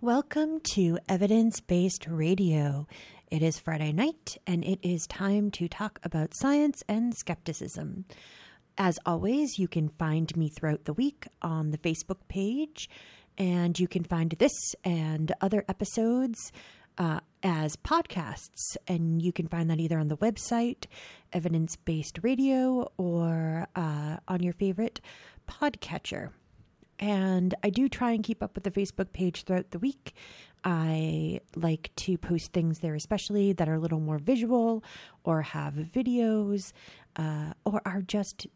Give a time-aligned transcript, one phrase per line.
[0.00, 2.86] Welcome to Evidence Based Radio.
[3.32, 8.04] It is Friday night, and it is time to talk about science and skepticism.
[8.78, 12.88] As always, you can find me throughout the week on the Facebook page,
[13.38, 14.52] and you can find this
[14.84, 16.52] and other episodes
[16.98, 18.76] uh, as podcasts.
[18.86, 20.86] And you can find that either on the website,
[21.32, 25.00] Evidence Based Radio, or uh, on your favorite
[25.48, 26.30] podcatcher.
[26.98, 30.14] And I do try and keep up with the Facebook page throughout the week.
[30.64, 34.82] I like to post things there, especially that are a little more visual
[35.24, 36.72] or have videos
[37.16, 38.46] uh, or are just,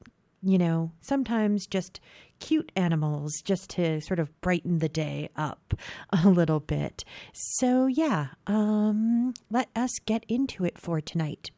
[0.42, 2.00] you know, sometimes just
[2.40, 5.74] cute animals just to sort of brighten the day up
[6.10, 7.04] a little bit.
[7.32, 11.50] So, yeah, um, let us get into it for tonight.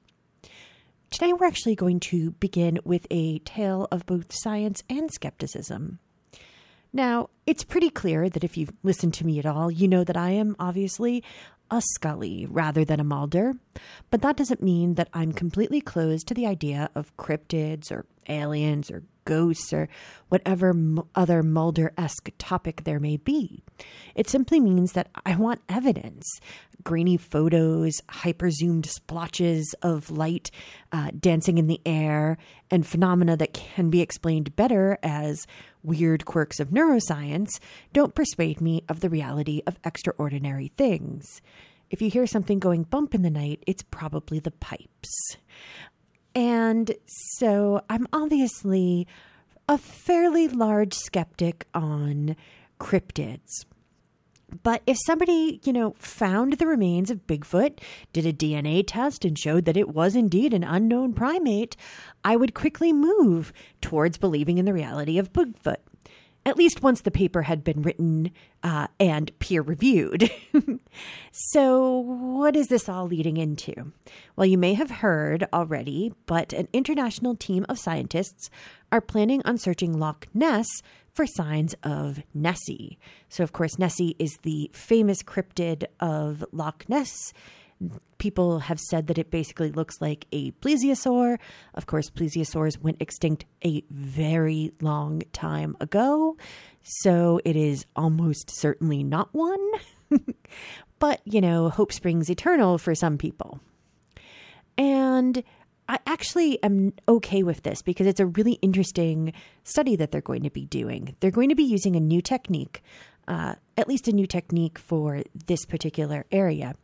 [1.10, 6.01] Today, we're actually going to begin with a tale of both science and skepticism.
[6.94, 10.16] Now, it's pretty clear that if you've listened to me at all, you know that
[10.16, 11.24] I am obviously
[11.68, 13.54] a Scully rather than a Mulder.
[14.10, 18.90] But that doesn't mean that I'm completely closed to the idea of cryptids or aliens
[18.90, 19.88] or ghosts or
[20.28, 20.74] whatever
[21.14, 23.62] other Mulder esque topic there may be.
[24.14, 26.26] It simply means that I want evidence
[26.82, 30.50] grainy photos, hyper zoomed splotches of light
[30.92, 32.36] uh, dancing in the air,
[32.70, 35.46] and phenomena that can be explained better as
[35.82, 37.58] weird quirks of neuroscience
[37.92, 41.40] don't persuade me of the reality of extraordinary things.
[41.90, 45.36] If you hear something going bump in the night, it's probably the pipes.
[46.35, 49.07] And so I'm obviously
[49.68, 52.37] a fairly large skeptic on
[52.80, 53.65] cryptids.
[54.63, 57.80] But if somebody, you know, found the remains of Bigfoot,
[58.13, 61.76] did a DNA test, and showed that it was indeed an unknown primate,
[62.24, 65.78] I would quickly move towards believing in the reality of Bigfoot.
[66.47, 68.31] At least once the paper had been written
[68.62, 70.31] uh, and peer reviewed.
[71.32, 73.92] so, what is this all leading into?
[74.36, 78.50] Well, you may have heard already, but an international team of scientists
[78.92, 80.66] are planning on searching Loch Ness
[81.14, 82.98] for signs of Nessie.
[83.28, 87.32] So, of course, Nessie is the famous cryptid of Loch Ness.
[88.18, 91.38] People have said that it basically looks like a plesiosaur.
[91.74, 96.36] Of course, plesiosaurs went extinct a very long time ago,
[96.82, 99.70] so it is almost certainly not one.
[100.98, 103.60] but, you know, hope springs eternal for some people.
[104.78, 105.42] And
[105.88, 109.32] I actually am okay with this because it's a really interesting
[109.64, 111.14] study that they're going to be doing.
[111.20, 112.82] They're going to be using a new technique,
[113.28, 116.74] uh, at least a new technique for this particular area.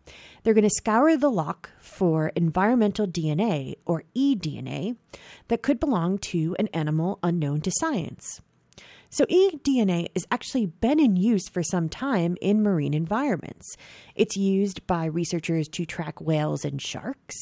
[0.43, 4.97] They're going to scour the loch for environmental DNA or eDNA
[5.49, 8.41] that could belong to an animal unknown to science.
[9.13, 13.77] So, eDNA has actually been in use for some time in marine environments.
[14.15, 17.35] It's used by researchers to track whales and sharks,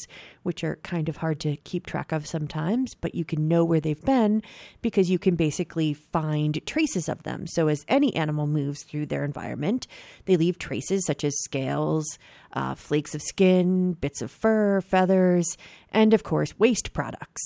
[0.45, 3.81] which are kind of hard to keep track of sometimes, but you can know where
[3.81, 4.43] they've been
[4.81, 7.47] because you can basically find traces of them.
[7.47, 9.87] So, as any animal moves through their environment,
[10.25, 12.19] they leave traces such as scales,
[12.55, 15.59] uh, flakes of skin, bits of fur, feathers,
[15.91, 17.43] and of course, waste products.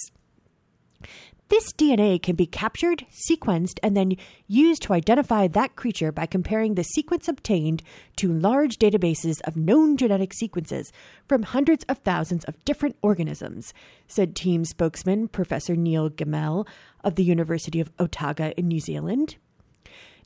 [1.53, 6.77] This DNA can be captured, sequenced, and then used to identify that creature by comparing
[6.77, 7.83] the sequence obtained
[8.17, 10.91] to large databases of known genetic sequences
[11.29, 13.75] from hundreds of thousands of different organisms,
[14.09, 16.67] said team spokesman Professor Neil Gemmell
[17.05, 19.37] of the University of Otago in New Zealand.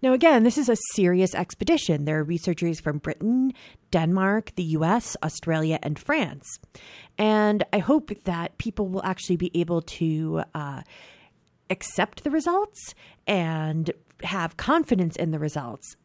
[0.02, 2.04] Now, again, this is a serious expedition.
[2.04, 3.52] There are researchers from Britain,
[3.90, 6.46] Denmark, the US, Australia, and France.
[7.18, 10.82] And I hope that people will actually be able to uh,
[11.70, 12.94] accept the results
[13.26, 13.90] and
[14.22, 15.96] have confidence in the results,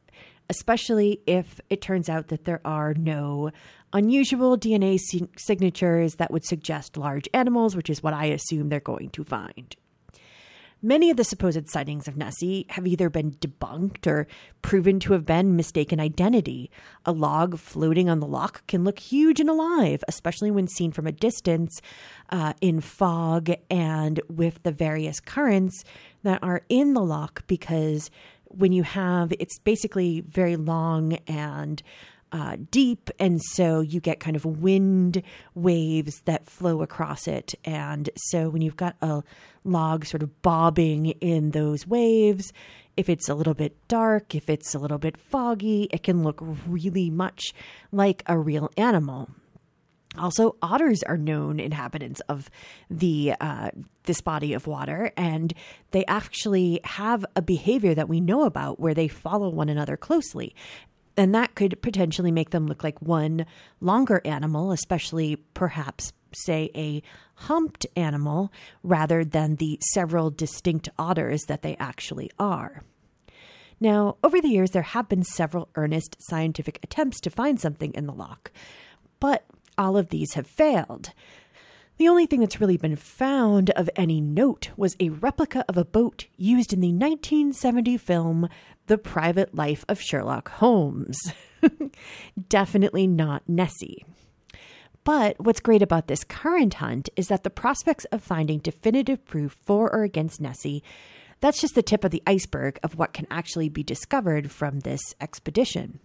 [0.50, 3.52] especially if it turns out that there are no
[3.94, 5.00] unusual DNA
[5.38, 9.76] signatures that would suggest large animals, which is what I assume they're going to find.
[10.84, 14.26] Many of the supposed sightings of Nessie have either been debunked or
[14.64, 16.72] proven to have been mistaken identity.
[17.06, 21.06] A log floating on the loch can look huge and alive, especially when seen from
[21.06, 21.84] a distance
[22.32, 25.84] uh, in fog and with the various currents
[26.24, 28.10] that are in the loch, because
[28.46, 31.84] when you have it's basically very long and
[32.32, 35.22] uh, deep, and so you get kind of wind
[35.54, 37.54] waves that flow across it.
[37.66, 39.24] And so when you've got a
[39.64, 42.54] log sort of bobbing in those waves,
[42.98, 46.40] if it's a little bit dark, if it's a little bit foggy, it can look
[46.68, 47.54] really much
[47.92, 49.30] like a real animal.
[50.18, 52.50] Also, otters are known inhabitants of
[52.90, 53.72] the uh,
[54.04, 55.54] this body of water, and
[55.92, 60.54] they actually have a behavior that we know about where they follow one another closely
[61.22, 63.46] and that could potentially make them look like one
[63.80, 67.04] longer animal, especially perhaps, say, a
[67.36, 68.52] humped animal,
[68.82, 72.82] rather than the several distinct otters that they actually are.
[73.80, 78.08] Now, over the years, there have been several earnest scientific attempts to find something in
[78.08, 78.52] the loch,
[79.20, 79.46] but
[79.78, 81.12] all of these have failed.
[82.02, 85.86] The only thing that's really been found of any note was a replica of a
[85.86, 88.50] boat used in the 1970 film
[88.88, 91.20] The Private Life of Sherlock Holmes.
[92.50, 94.04] Definitely not Nessie.
[95.04, 99.56] But what's great about this current hunt is that the prospects of finding definitive proof
[99.64, 100.82] for or against Nessie
[101.40, 105.02] that's just the tip of the iceberg of what can actually be discovered from this
[105.22, 106.00] expedition.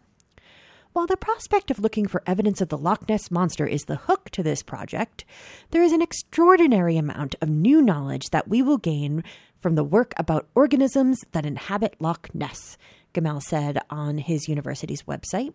[0.96, 4.31] While the prospect of looking for evidence of the Loch Ness Monster is the hook
[4.31, 5.26] to this project,
[5.70, 9.22] there is an extraordinary amount of new knowledge that we will gain
[9.60, 12.78] from the work about organisms that inhabit Loch Ness,
[13.12, 15.52] Gemmell said on his university's website.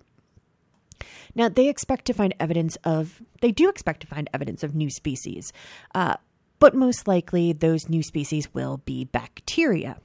[1.34, 4.92] Now, they expect to find evidence of, they do expect to find evidence of new
[4.92, 5.52] species,
[5.96, 6.18] uh,
[6.60, 9.98] but most likely those new species will be bacteria.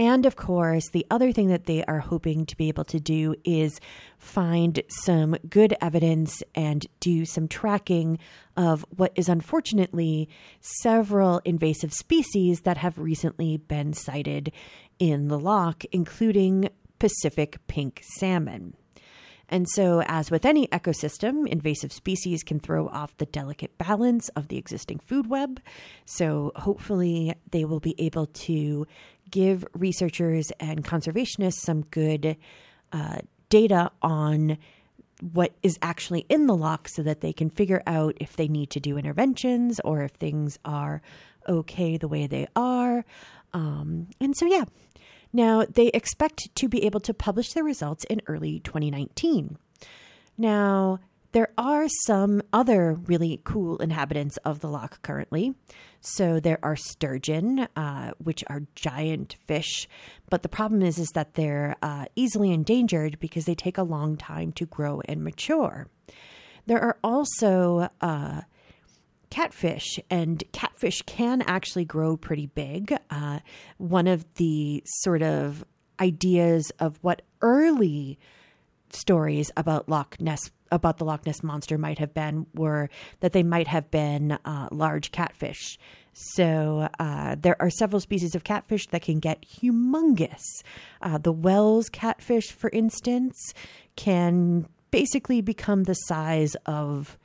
[0.00, 3.34] And of course, the other thing that they are hoping to be able to do
[3.44, 3.78] is
[4.16, 8.18] find some good evidence and do some tracking
[8.56, 10.30] of what is unfortunately
[10.62, 14.52] several invasive species that have recently been sighted
[14.98, 18.74] in the loch, including Pacific pink salmon.
[19.50, 24.46] And so, as with any ecosystem, invasive species can throw off the delicate balance of
[24.46, 25.60] the existing food web.
[26.04, 28.86] So, hopefully, they will be able to
[29.30, 32.36] give researchers and conservationists some good
[32.92, 33.18] uh,
[33.48, 34.58] data on
[35.32, 38.70] what is actually in the loch so that they can figure out if they need
[38.70, 41.02] to do interventions or if things are
[41.48, 43.04] okay the way they are.
[43.52, 44.64] Um, and so, yeah,
[45.32, 49.56] now, they expect to be able to publish their results in early 2019.
[50.36, 50.98] Now,
[51.32, 55.54] there are some other really cool inhabitants of the loch currently.
[56.00, 59.88] So there are sturgeon, uh, which are giant fish,
[60.28, 64.16] but the problem is is that they're uh, easily endangered because they take a long
[64.16, 65.88] time to grow and mature.
[66.66, 68.42] There are also uh,
[69.30, 72.96] catfish, and catfish can actually grow pretty big.
[73.10, 73.40] Uh,
[73.78, 75.64] one of the sort of
[76.00, 78.18] ideas of what early
[78.90, 82.88] stories about Loch Ness about the Loch Ness monster might have been were
[83.20, 85.78] that they might have been uh, large catfish.
[86.12, 90.42] So uh, there are several species of catfish that can get humongous.
[91.00, 93.54] Uh, the Wels catfish, for instance,
[93.96, 97.16] can basically become the size of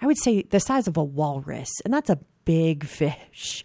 [0.00, 3.64] I would say the size of a walrus, and that's a big fish.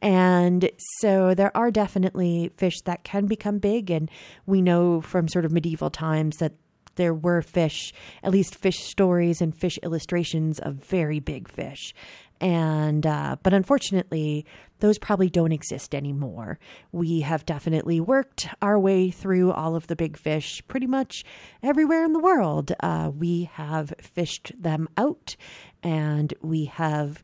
[0.00, 0.70] And
[1.00, 4.10] so there are definitely fish that can become big, and
[4.46, 6.52] we know from sort of medieval times that
[6.96, 7.92] there were fish,
[8.22, 11.94] at least fish stories and fish illustrations of very big fish.
[12.40, 14.44] And uh, but unfortunately
[14.80, 16.58] those probably don't exist anymore.
[16.92, 21.24] We have definitely worked our way through all of the big fish pretty much
[21.62, 22.72] everywhere in the world.
[22.80, 25.36] Uh, we have fished them out
[25.82, 27.22] and we have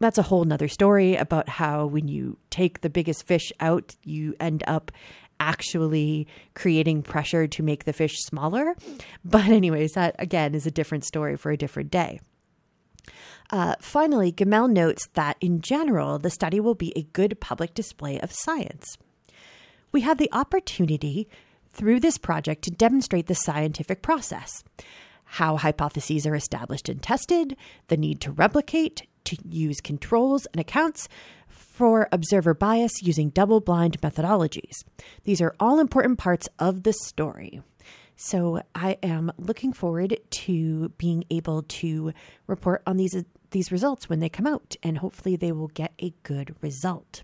[0.00, 4.34] that's a whole nother story about how when you take the biggest fish out you
[4.40, 4.90] end up
[5.44, 8.74] actually creating pressure to make the fish smaller
[9.24, 12.20] but anyways that again is a different story for a different day
[13.50, 18.18] uh, finally, Gemmell notes that in general, the study will be a good public display
[18.20, 18.96] of science.
[19.92, 21.28] We have the opportunity
[21.70, 24.64] through this project to demonstrate the scientific process
[25.24, 27.56] how hypotheses are established and tested,
[27.88, 31.08] the need to replicate, to use controls and accounts
[31.74, 34.84] for observer bias using double blind methodologies.
[35.24, 37.62] These are all important parts of the story.
[38.14, 42.12] So I am looking forward to being able to
[42.46, 43.16] report on these
[43.50, 47.22] these results when they come out and hopefully they will get a good result.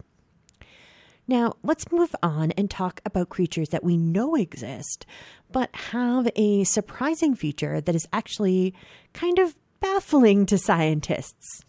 [1.29, 5.07] Now, let's move on and talk about creatures that we know exist,
[5.53, 8.75] but have a surprising feature that is actually
[9.13, 11.63] kind of baffling to scientists.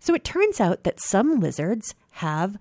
[0.00, 2.56] So, it turns out that some lizards have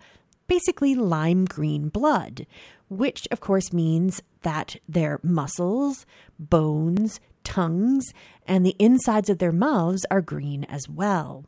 [0.47, 2.45] basically lime green blood,
[2.89, 6.05] which of course means that their muscles,
[6.37, 8.05] bones, tongues,
[8.45, 11.45] and the insides of their mouths are green as well.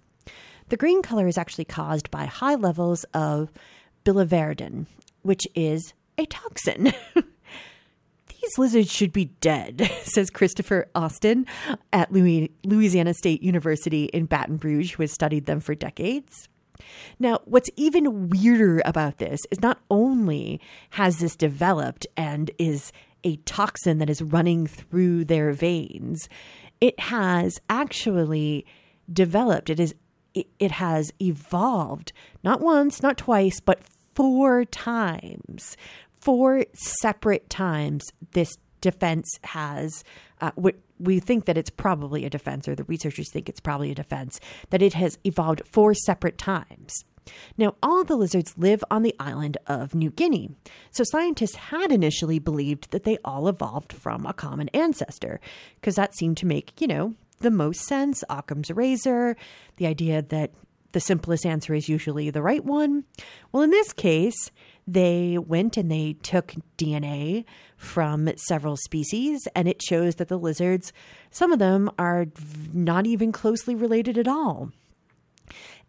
[0.70, 3.51] The green color is actually caused by high levels of
[4.05, 4.86] biliverdin,
[5.22, 6.93] which is a toxin.
[8.41, 11.46] These lizards should be dead, says Christopher Austin
[11.93, 16.48] at Louisiana State University in Baton Rouge, who has studied them for decades.
[17.19, 20.59] Now, what's even weirder about this is not only
[20.91, 22.91] has this developed and is
[23.23, 26.27] a toxin that is running through their veins.
[26.79, 28.65] It has actually
[29.11, 29.93] developed, it is
[30.33, 33.81] it, has evolved not once, not twice, but
[34.15, 35.75] four times.
[36.21, 40.03] Four separate times this defense has
[40.39, 40.51] uh,
[41.01, 44.39] we think that it's probably a defense or the researchers think it's probably a defense
[44.70, 47.03] that it has evolved four separate times
[47.58, 50.51] now, all the lizards live on the island of New Guinea,
[50.91, 55.39] so scientists had initially believed that they all evolved from a common ancestor,
[55.75, 58.24] because that seemed to make, you know, the most sense.
[58.29, 59.36] Occam's razor,
[59.77, 60.51] the idea that
[60.91, 63.05] the simplest answer is usually the right one.
[63.51, 64.51] Well, in this case,
[64.88, 67.45] they went and they took DNA
[67.77, 70.91] from several species, and it shows that the lizards,
[71.29, 72.27] some of them are
[72.73, 74.71] not even closely related at all.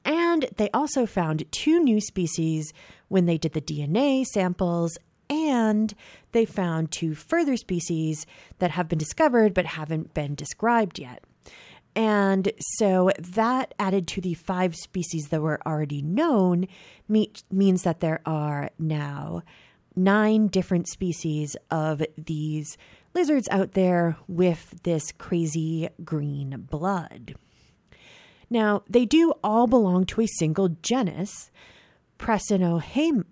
[0.05, 2.73] And they also found two new species
[3.09, 4.99] when they did the DNA samples,
[5.31, 5.95] and
[6.33, 8.27] they found two further species
[8.59, 11.25] that have been discovered but haven't been described yet.
[11.95, 16.67] And so that added to the five species that were already known
[17.09, 19.43] means that there are now
[19.95, 22.79] nine different species of these
[23.15, 27.35] lizards out there with this crazy green blood.
[28.49, 31.51] Now, they do all belong to a single genus,
[32.19, 33.25] Prasinohaema,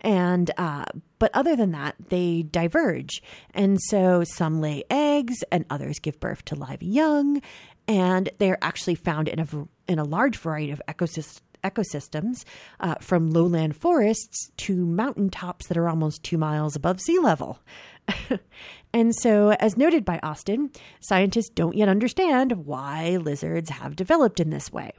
[0.00, 0.84] and uh,
[1.18, 3.22] but other than that, they diverge,
[3.54, 7.42] and so some lay eggs, and others give birth to live young,
[7.86, 9.46] and they are actually found in a
[9.88, 12.44] in a large variety of ecosystems ecosystems
[12.80, 17.60] uh, from lowland forests to mountaintops that are almost two miles above sea level.
[18.92, 24.50] and so, as noted by Austin, scientists don't yet understand why lizards have developed in
[24.50, 24.92] this way.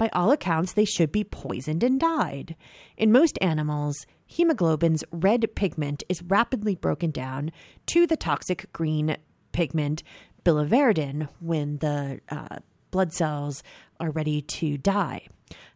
[0.00, 2.56] By all accounts, they should be poisoned and died.
[2.96, 7.52] In most animals, hemoglobin's red pigment is rapidly broken down
[7.88, 9.18] to the toxic green
[9.52, 10.02] pigment
[10.42, 13.62] biliverdin when the uh, blood cells
[14.00, 15.26] are ready to die.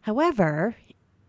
[0.01, 0.75] However,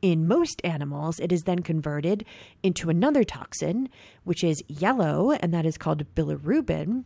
[0.01, 2.25] in most animals, it is then converted
[2.63, 3.91] into another toxin,
[4.25, 7.05] which is yellow, and that is called bilirubin.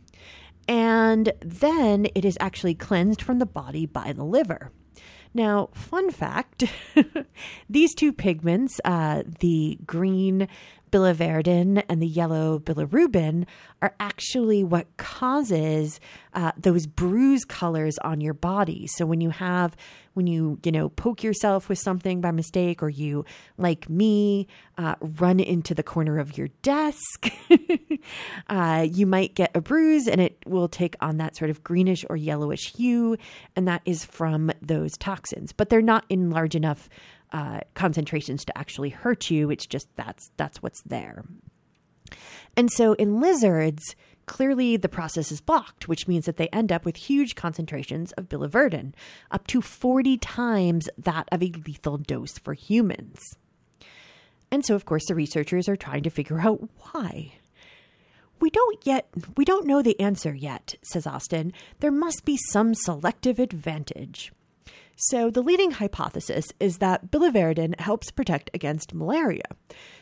[0.69, 4.71] And then it is actually cleansed from the body by the liver.
[5.33, 6.65] Now, fun fact
[7.69, 10.47] these two pigments, uh, the green
[10.91, 13.45] biliverdin and the yellow bilirubin,
[13.81, 15.99] are actually what causes
[16.33, 18.87] uh, those bruise colors on your body.
[18.87, 19.75] So when you have
[20.13, 23.25] when you, you know, poke yourself with something by mistake, or you,
[23.57, 27.29] like me, uh, run into the corner of your desk,
[28.49, 32.03] uh, you might get a bruise and it will take on that sort of greenish
[32.09, 33.15] or yellowish hue.
[33.55, 36.89] And that is from those toxins, but they're not in large enough
[37.31, 39.49] uh, concentrations to actually hurt you.
[39.49, 41.23] It's just that's that's what's there.
[42.57, 43.95] And so in lizards,
[44.27, 48.29] Clearly, the process is blocked, which means that they end up with huge concentrations of
[48.29, 48.93] biliverdin,
[49.29, 53.19] up to 40 times that of a lethal dose for humans.
[54.49, 57.33] And so, of course, the researchers are trying to figure out why.
[58.39, 61.53] We don't yet we don't know the answer yet, says Austin.
[61.79, 64.31] There must be some selective advantage.
[65.05, 69.45] So the leading hypothesis is that biliverdin helps protect against malaria.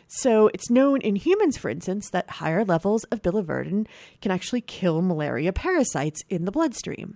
[0.08, 3.88] So it's known in humans, for instance, that higher levels of biliverdin
[4.22, 7.16] can actually kill malaria parasites in the bloodstream.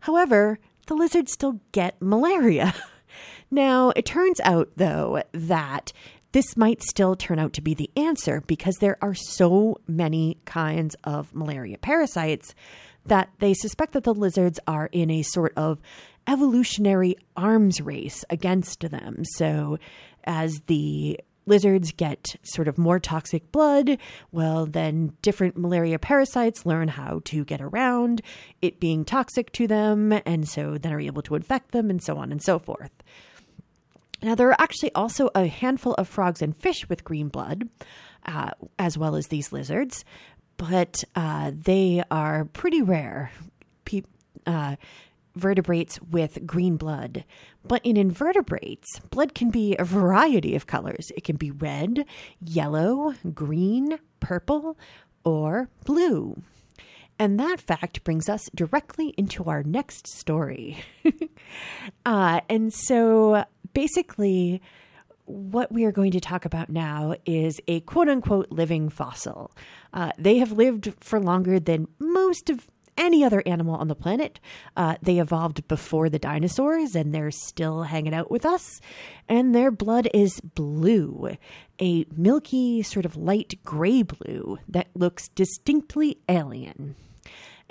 [0.00, 2.74] However, the lizards still get malaria.
[3.52, 5.92] now, it turns out, though, that
[6.32, 10.96] this might still turn out to be the answer because there are so many kinds
[11.04, 12.52] of malaria parasites
[13.06, 15.80] that they suspect that the lizards are in a sort of
[16.26, 19.24] evolutionary arms race against them.
[19.24, 19.78] So,
[20.24, 23.98] as the lizards get sort of more toxic blood,
[24.30, 28.22] well, then different malaria parasites learn how to get around
[28.60, 32.16] it being toxic to them, and so then are able to infect them, and so
[32.16, 32.92] on and so forth.
[34.22, 37.68] Now, there are actually also a handful of frogs and fish with green blood,
[38.24, 40.04] uh, as well as these lizards,
[40.56, 43.32] but uh, they are pretty rare.
[43.84, 44.02] Pe-
[44.46, 44.76] uh,
[45.34, 47.24] vertebrates with green blood.
[47.64, 51.12] But in invertebrates, blood can be a variety of colors.
[51.16, 52.04] It can be red,
[52.40, 54.76] yellow, green, purple,
[55.24, 56.42] or blue.
[57.18, 60.82] And that fact brings us directly into our next story.
[62.06, 64.60] uh, and so basically,
[65.24, 69.52] what we are going to talk about now is a quote unquote living fossil.
[69.92, 74.40] Uh, they have lived for longer than most of any other animal on the planet.
[74.76, 78.80] Uh, they evolved before the dinosaurs and they're still hanging out with us.
[79.28, 81.36] And their blood is blue,
[81.80, 86.96] a milky, sort of light gray blue that looks distinctly alien.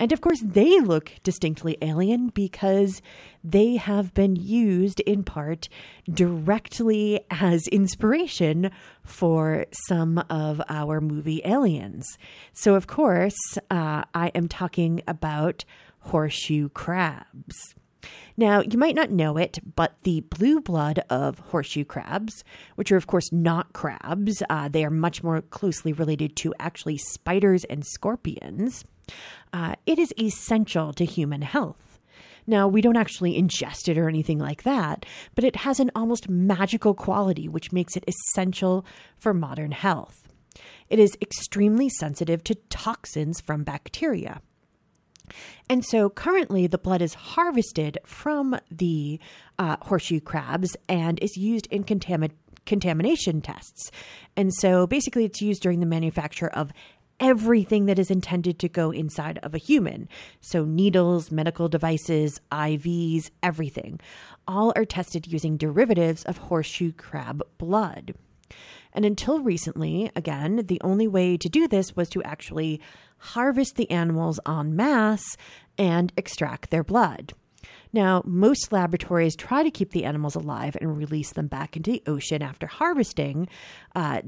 [0.02, 3.00] And of course, they look distinctly alien because
[3.44, 5.68] they have been used in part
[6.12, 8.72] directly as inspiration
[9.04, 12.18] for some of our movie aliens.
[12.52, 13.38] So, of course,
[13.70, 15.64] uh, I am talking about
[16.00, 17.76] horseshoe crabs.
[18.36, 22.42] Now, you might not know it, but the blue blood of horseshoe crabs,
[22.74, 26.98] which are, of course, not crabs, uh, they are much more closely related to actually
[26.98, 28.84] spiders and scorpions
[29.52, 32.00] uh, it is essential to human health.
[32.46, 36.28] Now, we don't actually ingest it or anything like that, but it has an almost
[36.28, 38.84] magical quality which makes it essential
[39.16, 40.28] for modern health.
[40.88, 44.42] It is extremely sensitive to toxins from bacteria.
[45.70, 49.18] And so currently, the blood is harvested from the
[49.58, 52.32] uh, horseshoe crabs and is used in contamin-
[52.66, 53.90] contamination tests.
[54.36, 56.72] And so basically, it's used during the manufacture of
[57.20, 60.08] everything that is intended to go inside of a human.
[60.40, 64.00] So, needles, medical devices, IVs, everything.
[64.46, 68.14] All are tested using derivatives of horseshoe crab blood.
[68.92, 72.80] And until recently, again, the only way to do this was to actually
[73.18, 75.36] harvest the animals en masse
[75.78, 77.32] and extract their blood.
[77.92, 82.02] Now, most laboratories try to keep the animals alive and release them back into the
[82.06, 83.48] ocean after harvesting.
[83.94, 84.22] Uh,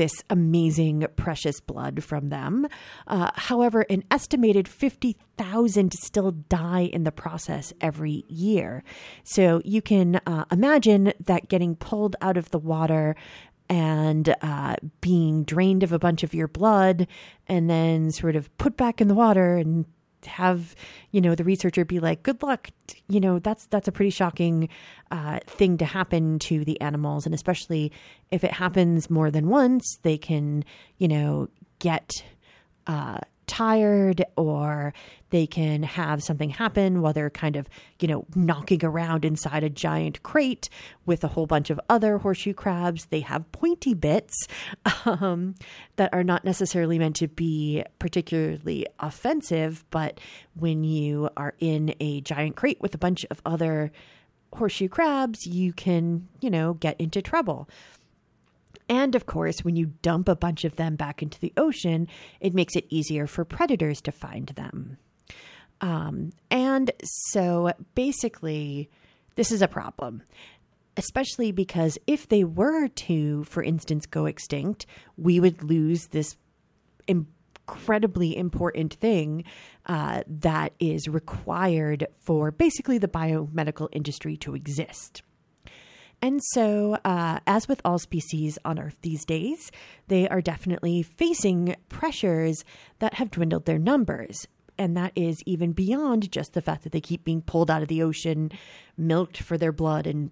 [0.00, 2.66] this amazing precious blood from them.
[3.06, 8.82] Uh, however, an estimated 50,000 still die in the process every year.
[9.24, 13.14] So you can uh, imagine that getting pulled out of the water
[13.68, 17.06] and uh, being drained of a bunch of your blood
[17.46, 19.84] and then sort of put back in the water and
[20.26, 20.74] have
[21.10, 22.70] you know the researcher be like good luck.
[23.08, 24.68] You know that's that's a pretty shocking
[25.10, 27.92] uh, thing to happen to the animals and especially
[28.30, 30.64] if it happens more than once they can
[30.98, 31.48] you know
[31.78, 32.24] get
[32.86, 33.18] uh,
[33.50, 34.94] tired or
[35.30, 39.68] they can have something happen while they're kind of, you know, knocking around inside a
[39.68, 40.68] giant crate
[41.04, 43.06] with a whole bunch of other horseshoe crabs.
[43.06, 44.46] They have pointy bits
[45.04, 45.56] um,
[45.96, 50.20] that are not necessarily meant to be particularly offensive, but
[50.54, 53.90] when you are in a giant crate with a bunch of other
[54.52, 57.68] horseshoe crabs, you can, you know, get into trouble.
[58.90, 62.08] And of course, when you dump a bunch of them back into the ocean,
[62.40, 64.98] it makes it easier for predators to find them.
[65.80, 68.90] Um, and so basically,
[69.36, 70.22] this is a problem,
[70.96, 76.36] especially because if they were to, for instance, go extinct, we would lose this
[77.06, 79.44] incredibly important thing
[79.86, 85.22] uh, that is required for basically the biomedical industry to exist.
[86.22, 89.70] And so, uh, as with all species on Earth these days,
[90.08, 92.62] they are definitely facing pressures
[92.98, 94.46] that have dwindled their numbers.
[94.76, 97.88] And that is even beyond just the fact that they keep being pulled out of
[97.88, 98.50] the ocean,
[98.96, 100.30] milked for their blood, and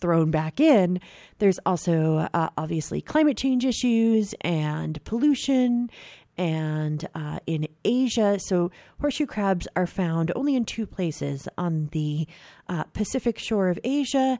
[0.00, 1.00] thrown back in.
[1.38, 5.90] There's also uh, obviously climate change issues and pollution.
[6.38, 12.26] And uh, in Asia, so horseshoe crabs are found only in two places on the
[12.68, 14.38] uh, Pacific shore of Asia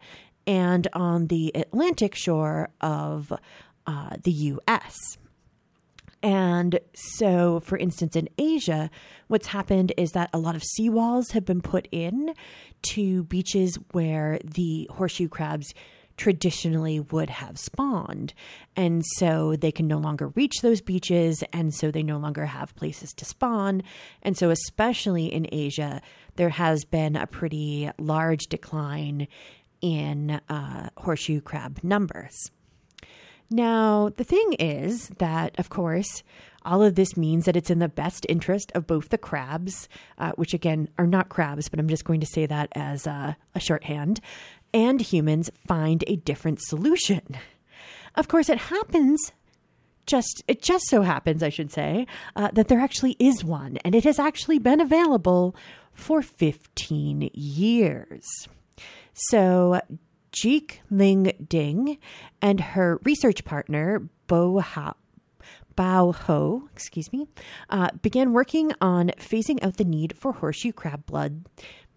[0.50, 3.32] and on the Atlantic shore of
[3.86, 5.16] uh, the US.
[6.24, 8.90] And so, for instance, in Asia,
[9.28, 12.34] what's happened is that a lot of seawalls have been put in
[12.94, 15.72] to beaches where the horseshoe crabs
[16.16, 18.34] traditionally would have spawned.
[18.76, 22.74] And so they can no longer reach those beaches, and so they no longer have
[22.74, 23.82] places to spawn.
[24.22, 26.02] And so, especially in Asia,
[26.36, 29.28] there has been a pretty large decline
[29.80, 32.50] in uh, horseshoe crab numbers.
[33.50, 36.22] Now, the thing is that, of course,
[36.64, 39.88] all of this means that it's in the best interest of both the crabs,
[40.18, 43.36] uh, which again are not crabs, but I'm just going to say that as a,
[43.54, 44.20] a shorthand,
[44.72, 47.38] and humans find a different solution.
[48.14, 49.32] Of course, it happens
[50.06, 53.94] just it just so happens, I should say, uh, that there actually is one, and
[53.94, 55.54] it has actually been available
[55.92, 58.24] for 15 years.
[59.28, 59.80] So,
[60.32, 61.98] Jeak Ling Ding
[62.40, 64.94] and her research partner, Bo ha-
[65.76, 67.26] Bow Ho, excuse me,
[67.68, 71.44] uh, began working on phasing out the need for horseshoe crab blood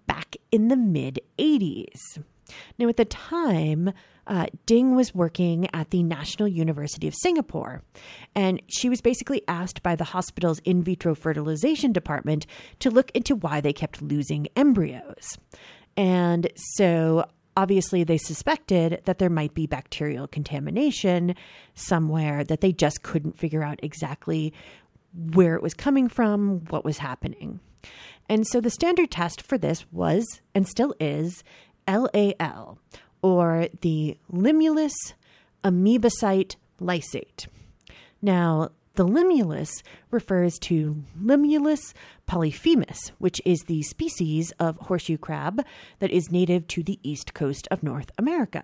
[0.05, 2.19] back in the mid 80s.
[2.77, 3.93] Now, at the time,
[4.27, 7.83] uh, Ding was working at the National University of Singapore,
[8.36, 12.45] and she was basically asked by the hospital's in vitro fertilization department
[12.79, 15.38] to look into why they kept losing embryos.
[15.95, 17.25] And so
[17.56, 21.36] obviously they suspected that there might be bacterial contamination
[21.75, 24.53] somewhere that they just couldn't figure out exactly
[25.34, 27.60] where it was coming from, what was happening.
[28.27, 31.43] And so the standard test for this was and still is
[31.88, 32.79] LAL,
[33.21, 34.93] or the Limulus
[35.63, 37.47] amoebocyte lysate.
[38.21, 41.93] Now, the limulus refers to Limulus
[42.27, 45.65] polyphemus, which is the species of horseshoe crab
[45.99, 48.63] that is native to the east coast of North America.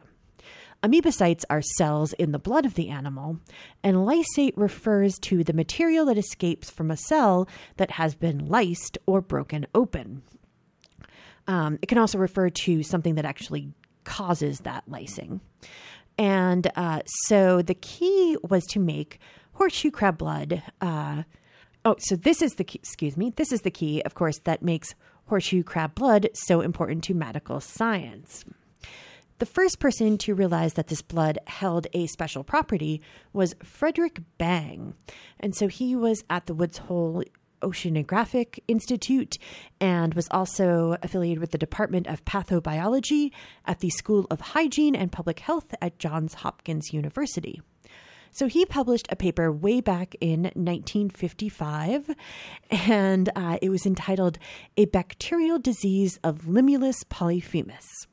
[0.83, 3.39] Amoebocytes are cells in the blood of the animal,
[3.83, 8.97] and lysate refers to the material that escapes from a cell that has been lysed
[9.05, 10.21] or broken open.
[11.47, 13.73] Um, it can also refer to something that actually
[14.05, 15.41] causes that lysing.
[16.17, 19.19] And uh, so the key was to make
[19.59, 20.63] horseshoe crab blood.
[20.79, 21.23] Uh,
[21.83, 24.63] oh, so this is the key, excuse me, this is the key, of course, that
[24.63, 24.95] makes
[25.25, 28.45] horseshoe crab blood so important to medical science.
[29.39, 33.01] The first person to realize that this blood held a special property
[33.33, 34.93] was Frederick Bang.
[35.41, 37.25] And so he was at the Woods Hole
[37.61, 39.37] Oceanographic Institute
[39.81, 43.31] and was also affiliated with the Department of Pathobiology
[43.65, 47.61] at the School of Hygiene and Public Health at Johns Hopkins University.
[48.31, 52.15] So he published a paper way back in 1955,
[52.69, 54.37] and uh, it was entitled
[54.77, 58.07] A Bacterial Disease of Limulus polyphemus.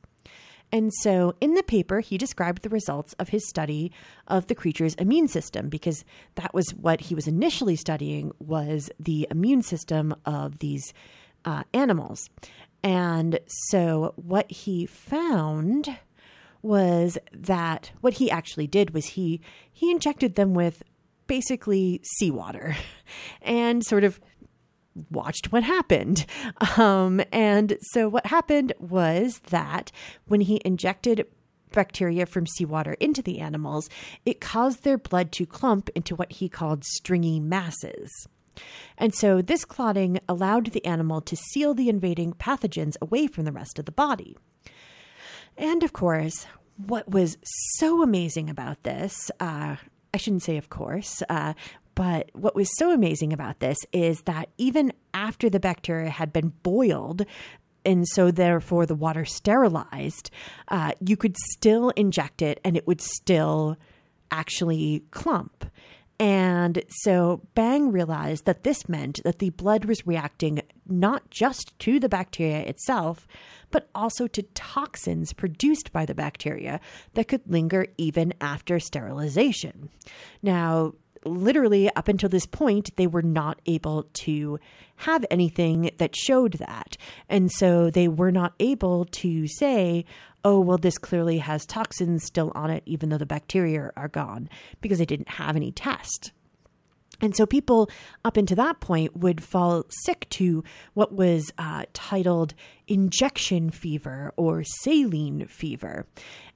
[0.71, 3.91] And so in the paper, he described the results of his study
[4.27, 6.03] of the creature's immune system because
[6.35, 10.93] that was what he was initially studying was the immune system of these
[11.45, 12.29] uh, animals.
[12.83, 15.97] And so what he found
[16.61, 19.41] was that what he actually did was he
[19.71, 20.83] he injected them with
[21.27, 22.75] basically seawater
[23.41, 24.19] and sort of
[25.11, 26.25] watched what happened.
[26.77, 29.91] Um, and so what happened was that
[30.27, 31.27] when he injected
[31.71, 33.89] bacteria from seawater into the animals,
[34.25, 38.09] it caused their blood to clump into what he called stringy masses.
[38.97, 43.51] And so this clotting allowed the animal to seal the invading pathogens away from the
[43.51, 44.35] rest of the body.
[45.57, 46.45] And of course,
[46.85, 47.37] what was
[47.77, 49.77] so amazing about this, uh,
[50.13, 51.53] I shouldn't say of course, uh,
[51.95, 56.53] but what was so amazing about this is that even after the bacteria had been
[56.61, 57.25] boiled,
[57.83, 60.29] and so therefore the water sterilized,
[60.67, 63.77] uh, you could still inject it and it would still
[64.29, 65.65] actually clump.
[66.19, 71.99] And so Bang realized that this meant that the blood was reacting not just to
[71.99, 73.27] the bacteria itself,
[73.69, 76.79] but also to toxins produced by the bacteria
[77.13, 79.89] that could linger even after sterilization.
[80.41, 80.93] Now,
[81.25, 84.59] literally up until this point, they were not able to
[84.97, 86.97] have anything that showed that.
[87.29, 90.05] And so they were not able to say,
[90.43, 94.49] oh, well, this clearly has toxins still on it, even though the bacteria are gone,
[94.81, 96.31] because they didn't have any test.
[97.19, 97.89] And so people
[98.23, 102.53] up until that point would fall sick to what was uh, titled
[102.87, 106.05] injection fever or saline fever.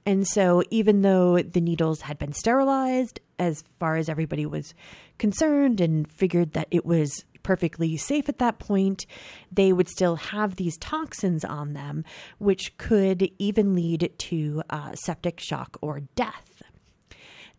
[0.04, 4.74] And so, even though the needles had been sterilized, as far as everybody was
[5.18, 9.06] concerned, and figured that it was perfectly safe at that point,
[9.50, 12.04] they would still have these toxins on them,
[12.38, 16.62] which could even lead to uh, septic shock or death.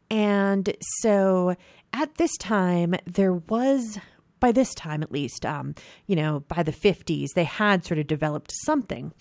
[0.09, 1.55] And so,
[1.93, 3.99] at this time, there was
[4.43, 5.73] by this time at least, um,
[6.05, 9.13] you know, by the 50s, they had sort of developed something.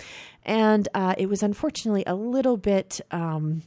[0.45, 3.01] And uh, it was unfortunately a little bit.
[3.13, 3.63] Um,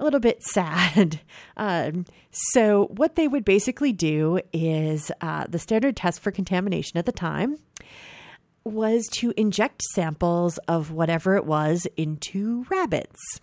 [0.00, 1.20] a little bit sad.
[1.56, 7.06] Um, so, what they would basically do is uh, the standard test for contamination at
[7.06, 7.56] the time
[8.62, 13.40] was to inject samples of whatever it was into rabbits.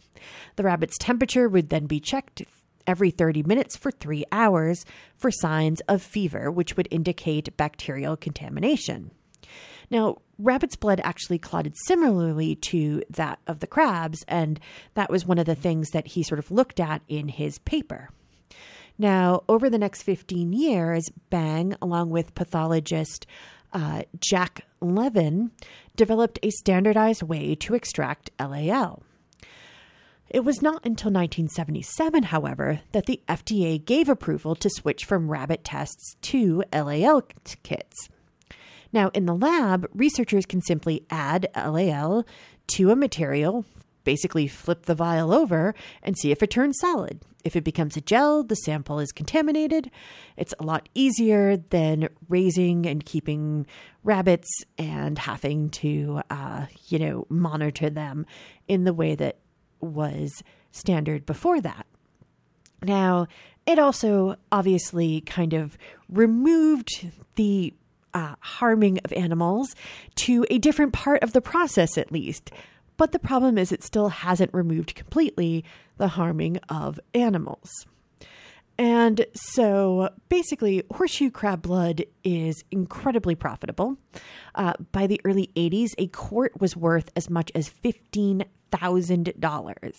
[0.56, 2.44] The rabbit's temperature would then be checked
[2.88, 4.86] every 30 minutes for three hours
[5.18, 9.12] for signs of fever, which would indicate bacterial contamination.
[9.90, 14.60] Now, rabbit's blood actually clotted similarly to that of the crabs, and
[14.96, 18.10] that was one of the things that he sort of looked at in his paper.
[18.98, 23.28] Now, over the next 15 years, Bang, along with pathologist
[23.74, 25.52] uh, Jack Levin,
[25.96, 29.04] developed a standardized way to extract LAL.
[30.30, 35.64] It was not until 1977, however, that the FDA gave approval to switch from rabbit
[35.64, 37.24] tests to LAL
[37.64, 38.10] kits.
[38.92, 42.26] Now, in the lab, researchers can simply add LAL
[42.68, 43.66] to a material,
[44.04, 47.22] basically flip the vial over and see if it turns solid.
[47.44, 49.92] If it becomes a gel, the sample is contaminated.
[50.36, 53.68] It's a lot easier than raising and keeping
[54.04, 58.26] rabbits and having to, uh, you know, monitor them
[58.68, 59.38] in the way that
[59.86, 61.86] was standard before that.
[62.84, 63.28] Now,
[63.66, 65.78] it also obviously kind of
[66.10, 67.74] removed the
[68.14, 69.76] uh, harming of animals
[70.16, 72.52] to a different part of the process, at least.
[72.98, 75.66] But the problem is, it still hasn't removed completely
[75.98, 77.70] the harming of animals.
[78.78, 83.98] And so basically, horseshoe crab blood is incredibly profitable.
[84.54, 89.94] Uh, by the early 80s, a quart was worth as much as $15,000.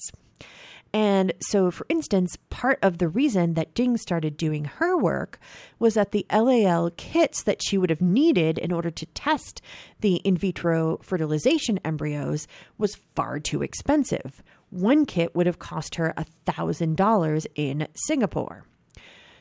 [0.93, 5.39] And so, for instance, part of the reason that Ding started doing her work
[5.79, 9.61] was that the LAL kits that she would have needed in order to test
[10.01, 12.47] the in vitro fertilization embryos
[12.79, 14.43] was far too expensive.
[14.77, 16.13] One kit would have cost her
[16.47, 18.65] $1,000 in Singapore.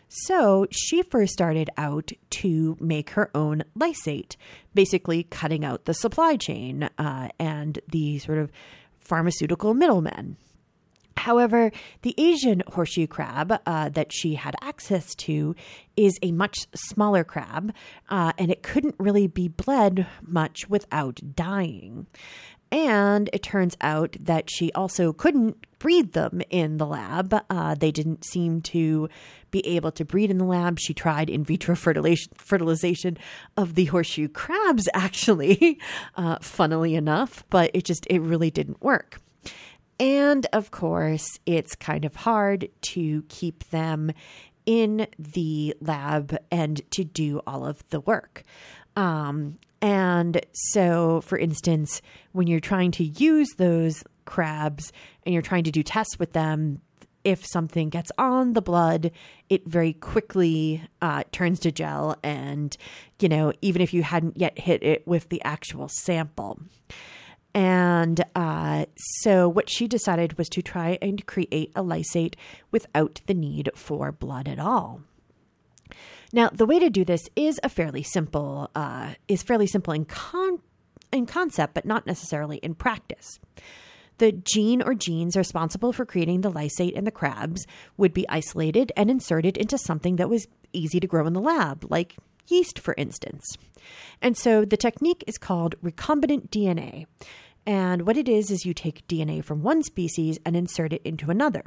[0.07, 4.37] So she first started out to make her own lysate,
[4.73, 8.49] basically cutting out the supply chain uh, and the sort of
[8.99, 10.37] pharmaceutical middlemen.
[11.17, 15.55] However, the Asian horseshoe crab uh, that she had access to
[15.95, 17.73] is a much smaller crab,
[18.09, 22.07] uh, and it couldn't really be bled much without dying.
[22.71, 27.33] And it turns out that she also couldn't breed them in the lab.
[27.49, 29.07] Uh, they didn't seem to
[29.51, 30.79] be able to breed in the lab.
[30.79, 33.17] She tried in vitro fertilization,
[33.55, 35.79] of the horseshoe crabs, actually,
[36.15, 39.21] uh, funnily enough, but it just, it really didn't work.
[39.99, 44.11] And of course, it's kind of hard to keep them
[44.65, 48.43] in the lab and to do all of the work.
[48.95, 54.91] Um, and so, for instance, when you're trying to use those crabs
[55.23, 56.81] and you're trying to do tests with them,
[57.23, 59.11] if something gets on the blood,
[59.49, 62.15] it very quickly uh, turns to gel.
[62.23, 62.75] And,
[63.19, 66.59] you know, even if you hadn't yet hit it with the actual sample.
[67.55, 72.35] And uh, so, what she decided was to try and create a lysate
[72.69, 75.01] without the need for blood at all.
[76.33, 80.03] Now, the way to do this is a fairly simple, uh, is fairly simple in
[80.03, 80.59] con-
[81.13, 83.39] in concept, but not necessarily in practice.
[84.17, 87.65] The gene or genes responsible for creating the lysate in the crabs
[87.95, 91.85] would be isolated and inserted into something that was easy to grow in the lab,
[91.89, 93.57] like yeast, for instance.
[94.21, 97.05] And so the technique is called recombinant DNA.
[97.65, 101.31] And what it is, is you take DNA from one species and insert it into
[101.31, 101.63] another.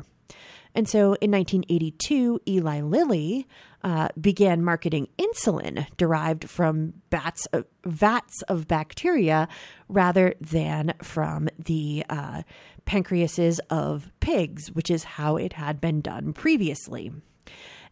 [0.74, 3.46] And so in 1982, Eli Lilly
[3.82, 9.48] uh, began marketing insulin derived from bats, uh, vats of bacteria
[9.88, 12.42] rather than from the uh,
[12.86, 17.12] pancreases of pigs, which is how it had been done previously.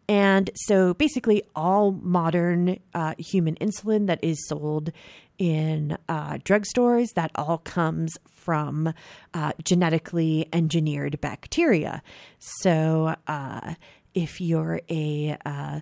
[0.09, 4.93] And so basically, all modern uh, human insulin that is sold
[5.39, 8.93] in uh, drugstores, that all comes from
[9.35, 12.03] uh, genetically engineered bacteria.
[12.39, 13.75] So uh,
[14.15, 15.81] if you're a uh,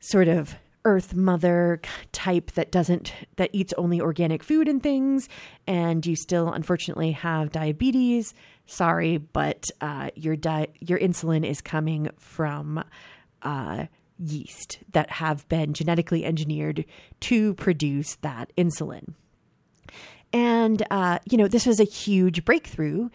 [0.00, 1.80] sort of earth mother
[2.12, 5.30] type that doesn't that eats only organic food and things
[5.66, 8.34] and you still unfortunately have diabetes
[8.66, 12.84] sorry but uh, your di- your insulin is coming from
[13.42, 13.86] uh,
[14.24, 16.84] yeast that have been genetically engineered
[17.20, 19.14] to produce that insulin.
[20.32, 23.10] And, uh, you know, this was a huge breakthrough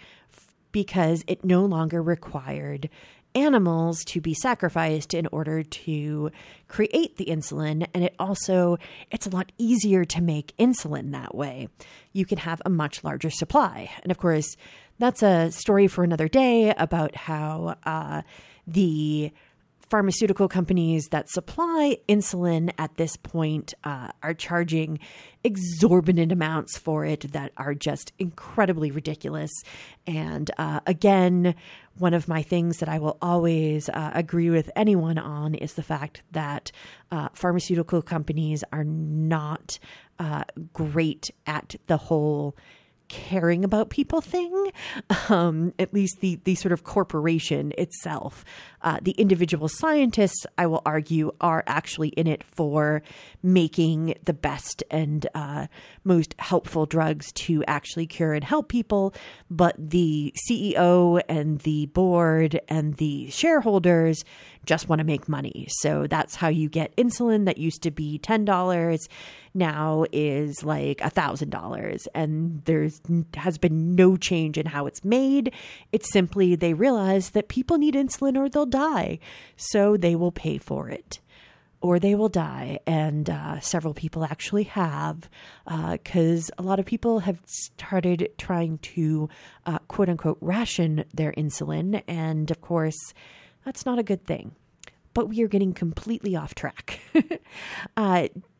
[0.72, 2.90] because it no longer required
[3.36, 6.32] animals to be sacrificed in order to
[6.68, 7.88] create the insulin.
[7.94, 8.78] And it also
[9.12, 11.68] it's a lot easier to make insulin that way.
[12.14, 13.92] You can have a much larger supply.
[14.04, 14.56] And of course
[14.98, 18.24] that's a story for another day about how uh,
[18.68, 19.32] the
[19.90, 25.00] pharmaceutical companies that supply insulin at this point uh, are charging
[25.44, 29.52] exorbitant amounts for it that are just incredibly ridiculous.
[30.06, 31.56] And uh, again,
[31.98, 35.84] one of my things that I will always uh, agree with anyone on is the
[35.84, 36.72] fact that
[37.12, 39.80] uh, pharmaceutical companies are not
[40.20, 42.56] uh, great at the whole
[43.10, 44.72] caring about people thing,
[45.30, 48.46] um, at least the, the sort of corporation itself.
[48.82, 53.02] Uh, the individual scientists, I will argue, are actually in it for
[53.44, 55.68] making the best and uh,
[56.06, 59.14] most helpful drugs to actually cure and help people.
[59.50, 64.24] But the CEO and the board and the shareholders
[64.66, 65.68] just want to make money.
[65.70, 69.08] So that's how you get insulin that used to be $10
[69.54, 73.02] now is like a thousand dollars and there's
[73.36, 75.54] has been no change in how it's made
[75.92, 79.20] it's simply they realize that people need insulin or they'll die
[79.56, 81.20] so they will pay for it
[81.82, 82.80] or they will die.
[82.86, 85.30] And uh, several people actually have,
[85.66, 89.30] because uh, a lot of people have started trying to
[89.66, 92.04] uh, quote unquote ration their insulin.
[92.08, 93.14] And of course,
[93.66, 94.56] that's not a good thing.
[95.14, 97.00] But we are getting completely off track.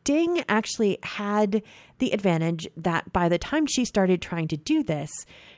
[0.04, 1.62] Ding actually had
[1.98, 5.10] the advantage that by the time she started trying to do this,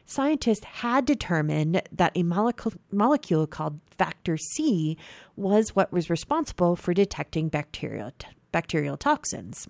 [0.04, 4.96] scientists had determined that a molecule, molecule called factor C
[5.36, 8.10] was what was responsible for detecting bacterial,
[8.50, 9.68] bacterial toxins.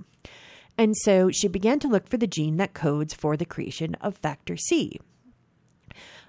[0.78, 4.16] And so she began to look for the gene that codes for the creation of
[4.16, 4.98] factor C.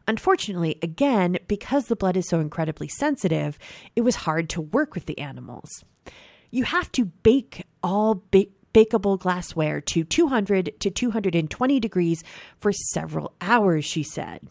[0.06, 3.58] Unfortunately, again, because the blood is so incredibly sensitive,
[3.96, 5.86] it was hard to work with the animals.
[6.54, 12.24] You have to bake all ba- bakeable glassware to 200 to 220 degrees
[12.60, 14.48] for several hours, she said.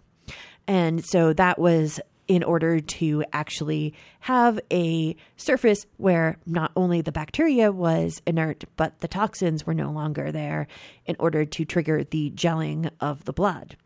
[0.66, 7.12] And so that was in order to actually have a surface where not only the
[7.12, 10.66] bacteria was inert, but the toxins were no longer there
[11.06, 13.76] in order to trigger the gelling of the blood.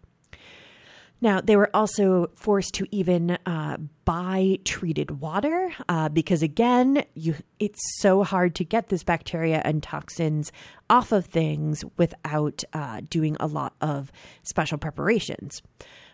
[1.21, 7.35] Now, they were also forced to even uh, buy treated water uh, because, again, you,
[7.59, 10.53] it's so hard to get this bacteria and toxins
[10.91, 15.63] off of things without uh, doing a lot of special preparations.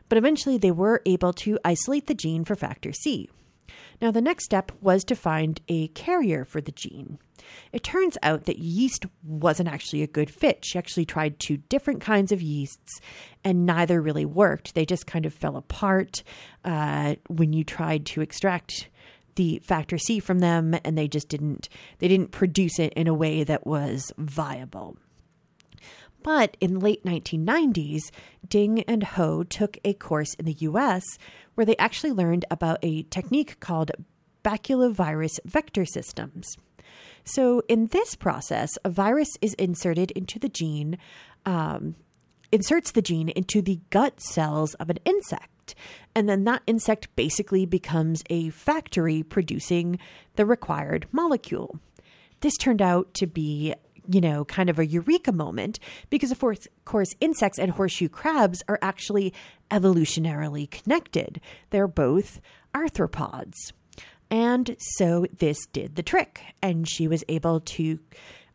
[0.09, 3.29] But eventually, they were able to isolate the gene for factor C.
[4.01, 7.19] Now, the next step was to find a carrier for the gene.
[7.73, 10.65] It turns out that yeast wasn't actually a good fit.
[10.65, 13.01] She actually tried two different kinds of yeasts,
[13.45, 14.75] and neither really worked.
[14.75, 16.23] They just kind of fell apart
[16.65, 18.89] uh, when you tried to extract
[19.35, 21.69] the factor C from them, and they just didn't.
[21.99, 24.97] They didn't produce it in a way that was viable.
[26.23, 28.03] But in the late 1990s,
[28.47, 31.03] Ding and Ho took a course in the US
[31.55, 33.91] where they actually learned about a technique called
[34.45, 36.57] baculovirus vector systems.
[37.25, 40.99] So, in this process, a virus is inserted into the gene,
[41.47, 41.95] um,
[42.51, 45.75] inserts the gene into the gut cells of an insect.
[46.15, 49.99] And then that insect basically becomes a factory producing
[50.37, 51.79] the required molecule.
[52.41, 53.75] This turned out to be
[54.09, 55.79] you know, kind of a eureka moment
[56.11, 56.43] because, of
[56.85, 59.33] course, insects and horseshoe crabs are actually
[59.71, 61.41] evolutionarily connected.
[61.71, 62.41] They're both
[62.75, 63.55] arthropods.
[64.33, 67.99] And so this did the trick, and she was able to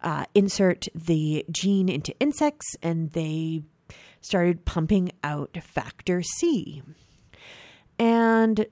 [0.01, 3.61] uh, insert the gene into insects, and they
[4.19, 6.81] started pumping out factor C.
[7.99, 8.65] And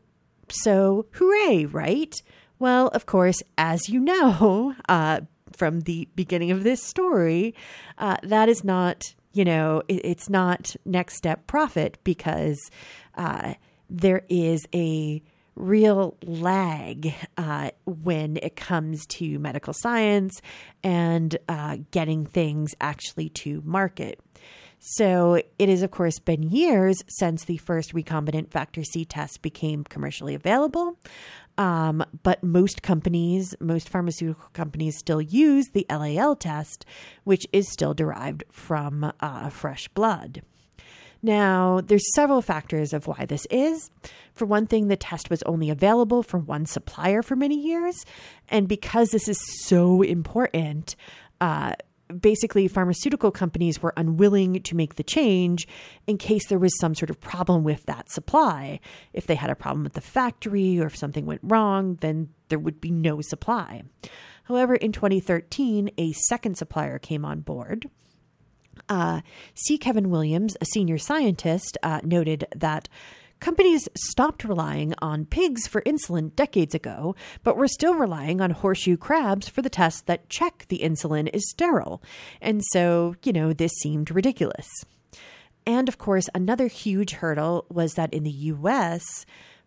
[0.50, 2.16] so, hooray, right?
[2.58, 7.54] Well, of course, as you know uh, from the beginning of this story,
[8.00, 12.72] uh, that is not, you know, it, it's not next step profit because
[13.14, 13.54] uh,
[13.92, 15.22] there is a
[15.56, 20.42] real lag uh, when it comes to medical science
[20.84, 24.20] and uh, getting things actually to market.
[24.80, 29.84] So it has, of course, been years since the first recombinant factor C test became
[29.84, 31.00] commercially available.
[31.58, 36.86] Um, but most companies, most pharmaceutical companies still use the LAL test,
[37.24, 40.44] which is still derived from uh, fresh blood.
[41.22, 43.90] Now, there's several factors of why this is.
[44.34, 48.06] For one thing, the test was only available from one supplier for many years.
[48.50, 50.96] And because this is so important,
[51.42, 51.74] uh,
[52.20, 55.68] basically pharmaceutical companies were unwilling to make the change
[56.08, 58.80] in case there was some sort of problem with that supply.
[59.14, 62.60] If they had a problem with the factory or if something went wrong, then there
[62.60, 63.84] would be no supply.
[64.44, 67.90] However, in 2013, a second supplier came on board.
[68.90, 69.22] Uh,
[69.54, 69.78] C.
[69.78, 72.90] Kevin Williams, a senior scientist, uh, noted that
[73.40, 78.98] companies stopped relying on pigs for insulin decades ago, but were still relying on horseshoe
[78.98, 82.02] crabs for the tests that check the insulin is sterile.
[82.42, 84.68] And so, you know, this seemed ridiculous.
[85.68, 89.04] And of course, another huge hurdle was that in the US,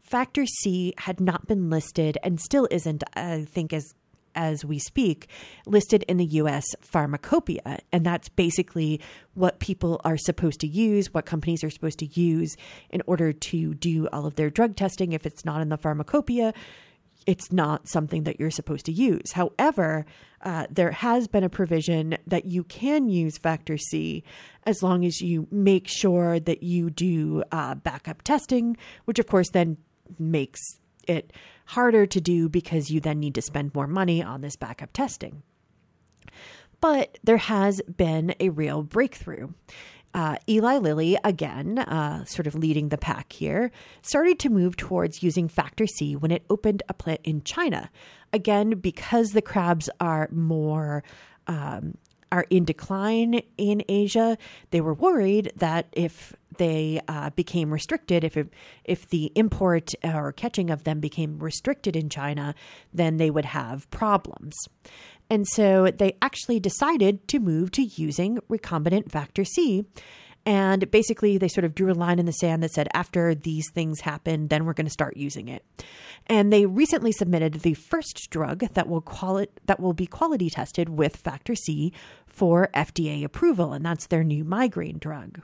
[0.00, 3.94] Factor C had not been listed and still isn't, I think, as
[4.38, 5.28] as we speak
[5.66, 7.80] listed in the US pharmacopoeia.
[7.92, 9.00] And that's basically
[9.34, 12.56] what people are supposed to use, what companies are supposed to use
[12.88, 15.12] in order to do all of their drug testing.
[15.12, 16.54] If it's not in the pharmacopoeia,
[17.26, 19.32] it's not something that you're supposed to use.
[19.32, 20.06] However,
[20.42, 24.22] uh, there has been a provision that you can use factor C
[24.64, 29.50] as long as you make sure that you do uh, backup testing, which of course
[29.50, 29.76] then
[30.18, 30.60] makes
[31.08, 31.32] it
[31.66, 35.42] harder to do because you then need to spend more money on this backup testing.
[36.80, 39.48] But there has been a real breakthrough.
[40.14, 45.22] Uh, Eli Lilly, again, uh, sort of leading the pack here, started to move towards
[45.22, 47.90] using Factor C when it opened a plant in China.
[48.32, 51.02] Again, because the crabs are more
[51.46, 51.96] um,
[52.30, 54.36] are in decline in Asia,
[54.70, 58.48] they were worried that if they uh, became restricted, if it,
[58.84, 62.54] if the import or catching of them became restricted in China,
[62.92, 64.54] then they would have problems.
[65.30, 69.84] And so they actually decided to move to using recombinant factor C.
[70.48, 73.70] And basically, they sort of drew a line in the sand that said, after these
[73.70, 75.62] things happen, then we're going to start using it.
[76.26, 80.88] And they recently submitted the first drug that will quali- that will be quality tested
[80.88, 81.92] with factor C
[82.26, 85.42] for FDA approval, and that's their new migraine drug.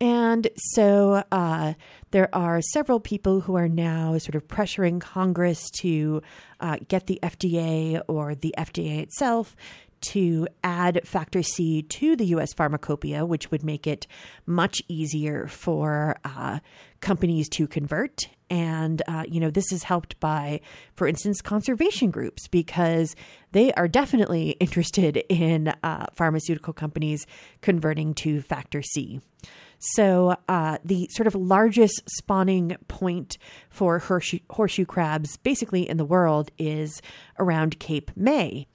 [0.00, 1.74] And so uh,
[2.10, 6.22] there are several people who are now sort of pressuring Congress to
[6.60, 9.54] uh, get the FDA or the FDA itself
[10.00, 14.06] to add factor C to the US pharmacopoeia, which would make it
[14.46, 16.60] much easier for uh,
[17.00, 18.28] companies to convert.
[18.50, 20.60] And, uh, you know, this is helped by,
[20.94, 23.14] for instance, conservation groups, because
[23.52, 27.26] they are definitely interested in uh, pharmaceutical companies
[27.60, 29.20] converting to factor C.
[29.80, 33.38] So, uh, the sort of largest spawning point
[33.70, 37.00] for horseshoe, horseshoe crabs, basically in the world, is
[37.38, 38.66] around Cape May.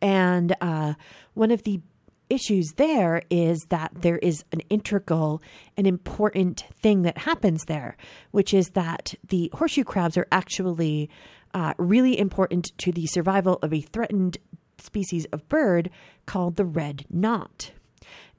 [0.00, 0.94] And uh,
[1.34, 1.80] one of the
[2.28, 5.40] issues there is that there is an integral
[5.76, 7.96] and important thing that happens there,
[8.32, 11.08] which is that the horseshoe crabs are actually
[11.54, 14.38] uh, really important to the survival of a threatened
[14.78, 15.90] species of bird
[16.26, 17.70] called the red knot.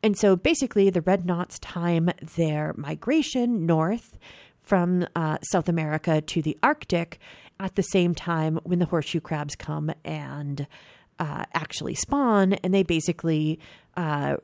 [0.04, 4.18] And so basically, the red knots time their migration north
[4.62, 7.20] from uh, South America to the Arctic
[7.60, 10.68] at the same time when the horseshoe crabs come and
[11.20, 13.60] uh, actually spawn, and they basically
[13.96, 14.38] uh,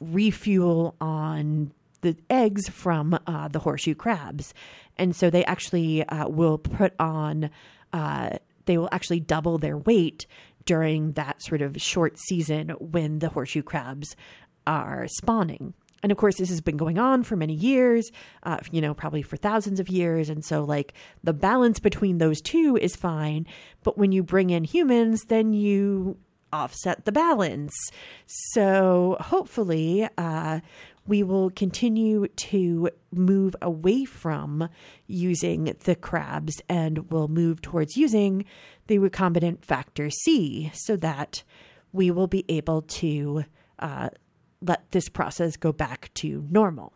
[0.00, 4.54] refuel on the eggs from uh, the horseshoe crabs.
[4.96, 7.50] And so they actually uh, will put on,
[7.92, 8.30] uh,
[8.66, 10.26] they will actually double their weight
[10.64, 14.14] during that sort of short season when the horseshoe crabs
[14.66, 15.74] are spawning.
[16.02, 18.12] And of course, this has been going on for many years,
[18.44, 20.28] uh, you know, probably for thousands of years.
[20.28, 20.94] And so, like,
[21.24, 23.46] the balance between those two is fine.
[23.82, 26.18] But when you bring in humans, then you
[26.52, 27.74] offset the balance.
[28.26, 30.60] So, hopefully, uh,
[31.08, 34.68] we will continue to move away from
[35.06, 38.44] using the crabs and we'll move towards using
[38.86, 41.42] the recombinant factor C so that
[41.92, 43.44] we will be able to
[43.78, 44.10] uh,
[44.60, 46.92] let this process go back to normal.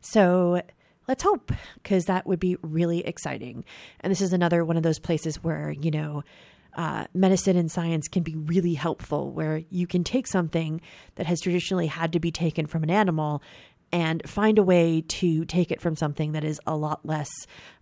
[0.00, 0.62] So
[1.06, 3.64] let's hope, because that would be really exciting.
[4.00, 6.22] And this is another one of those places where, you know,
[6.74, 10.80] uh, medicine and science can be really helpful, where you can take something
[11.16, 13.42] that has traditionally had to be taken from an animal
[13.92, 17.28] and find a way to take it from something that is a lot less,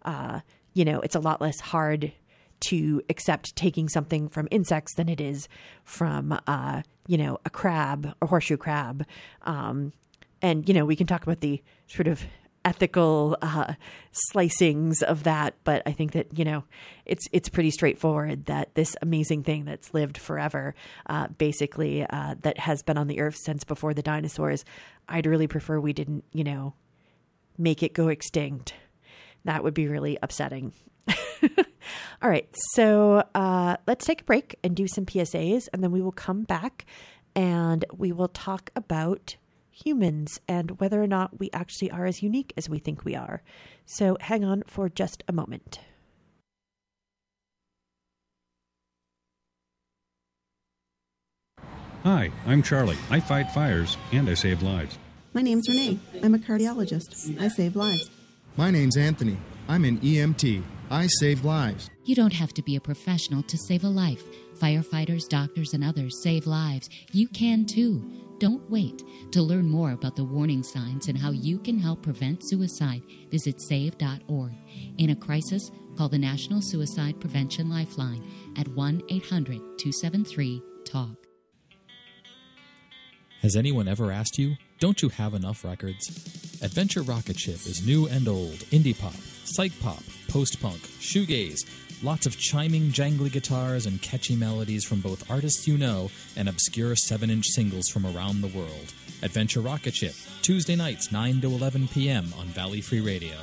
[0.07, 0.41] uh,
[0.73, 2.13] you know, it's a lot less hard
[2.61, 5.49] to accept taking something from insects than it is
[5.85, 9.05] from, uh, you know, a crab, a horseshoe crab.
[9.43, 9.93] Um,
[10.43, 12.25] and, you know, we can talk about the sort of
[12.65, 13.75] ethical uh,
[14.13, 16.65] slicings of that, but I think that you know
[17.07, 20.75] it's it's pretty straightforward that this amazing thing that's lived forever,
[21.07, 24.65] uh, basically uh, that has been on the earth since before the dinosaurs.
[25.09, 26.75] I'd really prefer we didn't you know
[27.57, 28.75] make it go extinct.
[29.45, 30.73] That would be really upsetting.
[32.23, 36.03] All right, so uh, let's take a break and do some PSAs, and then we
[36.03, 36.87] will come back
[37.35, 39.37] and we will talk about
[39.71, 43.43] humans and whether or not we actually are as unique as we think we are.
[43.87, 45.81] So hang on for just a moment.
[52.05, 52.97] Hi, I'm Charlie.
[53.11, 54.99] I fight fires and I save lives.
[55.35, 55.99] My name's Renee.
[56.23, 57.41] I'm a cardiologist.
[57.41, 58.11] I save lives.
[58.57, 59.37] My name's Anthony.
[59.71, 60.63] I'm an EMT.
[60.91, 61.91] I save lives.
[62.05, 64.25] You don't have to be a professional to save a life.
[64.59, 66.89] Firefighters, doctors, and others save lives.
[67.13, 68.03] You can too.
[68.39, 69.03] Don't wait.
[69.33, 73.61] To learn more about the warning signs and how you can help prevent suicide, visit
[73.61, 74.55] save.org.
[74.97, 78.25] In a crisis, call the National Suicide Prevention Lifeline
[78.57, 81.27] at 1 800 273 TALK.
[83.43, 86.09] Has anyone ever asked you, don't you have enough records?
[86.63, 89.15] Adventure Rocket Ship is new and old, indie pop,
[89.45, 91.65] psych pop, post punk, shoegaze
[92.03, 96.95] Lots of chiming, jangly guitars and catchy melodies from both artists you know and obscure
[96.95, 98.95] 7 inch singles from around the world.
[99.23, 102.33] Adventure Rocket Ship, Tuesday nights, 9 to 11 p.m.
[102.39, 103.35] on Valley Free Radio.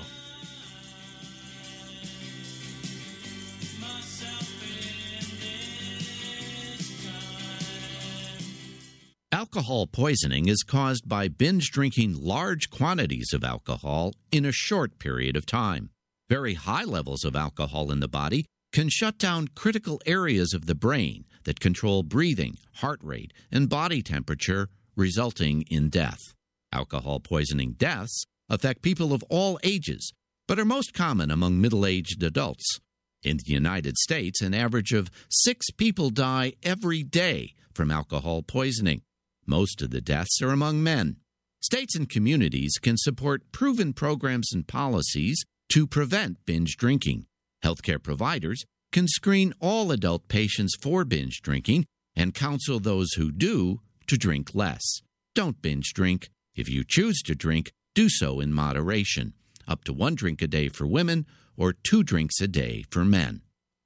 [9.36, 15.36] Alcohol poisoning is caused by binge drinking large quantities of alcohol in a short period
[15.36, 15.90] of time.
[16.30, 20.74] Very high levels of alcohol in the body can shut down critical areas of the
[20.74, 26.22] brain that control breathing, heart rate, and body temperature, resulting in death.
[26.72, 30.14] Alcohol poisoning deaths affect people of all ages,
[30.48, 32.80] but are most common among middle aged adults.
[33.22, 39.02] In the United States, an average of six people die every day from alcohol poisoning.
[39.46, 41.18] Most of the deaths are among men.
[41.62, 47.26] States and communities can support proven programs and policies to prevent binge drinking.
[47.64, 51.86] Healthcare providers can screen all adult patients for binge drinking
[52.16, 55.02] and counsel those who do to drink less.
[55.34, 56.30] Don't binge drink.
[56.56, 59.34] If you choose to drink, do so in moderation,
[59.68, 61.26] up to one drink a day for women
[61.58, 63.42] or two drinks a day for men.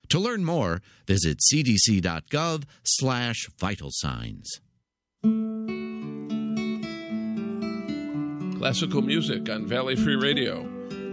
[0.10, 4.60] To learn more, visit cdc.gov slash vital signs.
[8.60, 10.64] Classical music on Valley Free Radio.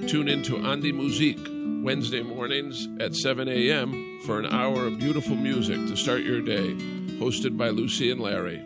[0.06, 1.38] Tune in to Andi Musique
[1.84, 4.20] Wednesday mornings at 7 a.m.
[4.26, 6.74] for an hour of beautiful music to start your day.
[7.18, 8.64] Hosted by Lucy and Larry.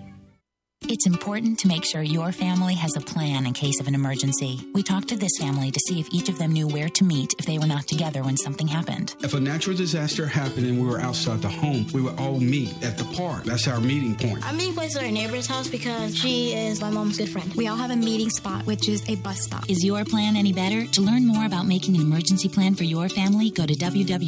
[0.93, 4.59] It's important to make sure your family has a plan in case of an emergency.
[4.75, 7.33] We talked to this family to see if each of them knew where to meet
[7.39, 9.15] if they were not together when something happened.
[9.21, 12.75] If a natural disaster happened and we were outside the home, we would all meet
[12.83, 13.45] at the park.
[13.45, 14.45] That's our meeting point.
[14.45, 17.55] I'm meeting place at our neighbor's house because she is my mom's good friend.
[17.55, 19.71] We all have a meeting spot, which is a bus stop.
[19.71, 20.87] Is your plan any better?
[20.87, 24.19] To learn more about making an emergency plan for your family, go to www.mass.gov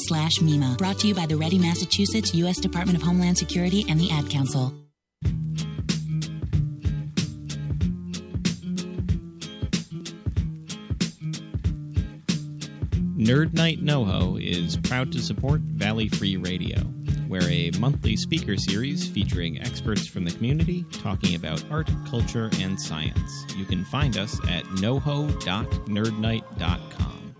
[0.00, 0.76] slash MEMA.
[0.76, 2.58] Brought to you by the Ready Massachusetts, U.S.
[2.58, 4.74] Department of Homeland Security, and the Ad Council.
[13.18, 16.78] Nerd Night NoHo is proud to support Valley Free Radio.
[17.28, 22.80] We're a monthly speaker series featuring experts from the community talking about art, culture, and
[22.80, 23.44] science.
[23.56, 27.34] You can find us at noho.nerdnight.com.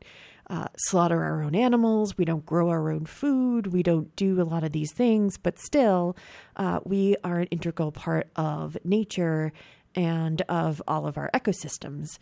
[0.51, 4.45] uh, slaughter our own animals, we don't grow our own food, we don't do a
[4.45, 6.17] lot of these things, but still,
[6.57, 9.53] uh, we are an integral part of nature
[9.95, 12.19] and of all of our ecosystems.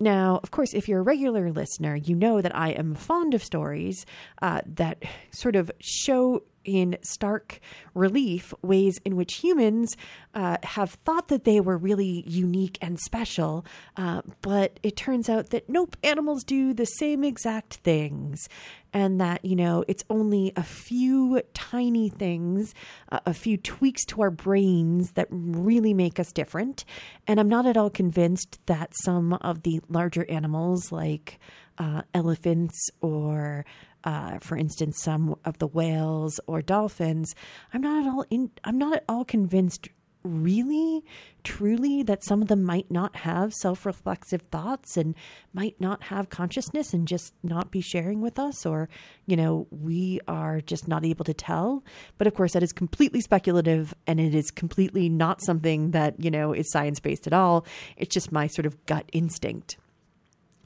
[0.00, 3.44] Now, of course, if you're a regular listener, you know that I am fond of
[3.44, 4.06] stories
[4.40, 7.60] uh, that sort of show in stark
[7.94, 9.96] relief ways in which humans
[10.34, 13.64] uh, have thought that they were really unique and special,
[13.96, 18.48] uh, but it turns out that nope, animals do the same exact things.
[18.92, 22.74] And that, you know, it's only a few tiny things,
[23.12, 26.84] uh, a few tweaks to our brains that really make us different.
[27.28, 31.38] And I'm not at all convinced that some of the larger animals, like
[31.78, 33.64] uh, elephants or
[34.04, 37.34] uh, for instance, some of the whales or dolphins,
[37.72, 39.88] I'm not at all in, I'm not at all convinced
[40.22, 41.02] really
[41.42, 45.14] truly that some of them might not have self-reflexive thoughts and
[45.54, 48.88] might not have consciousness and just not be sharing with us or
[49.26, 51.82] you know we are just not able to tell.
[52.18, 56.30] But of course that is completely speculative and it is completely not something that you
[56.30, 57.64] know is science based at all.
[57.96, 59.78] It's just my sort of gut instinct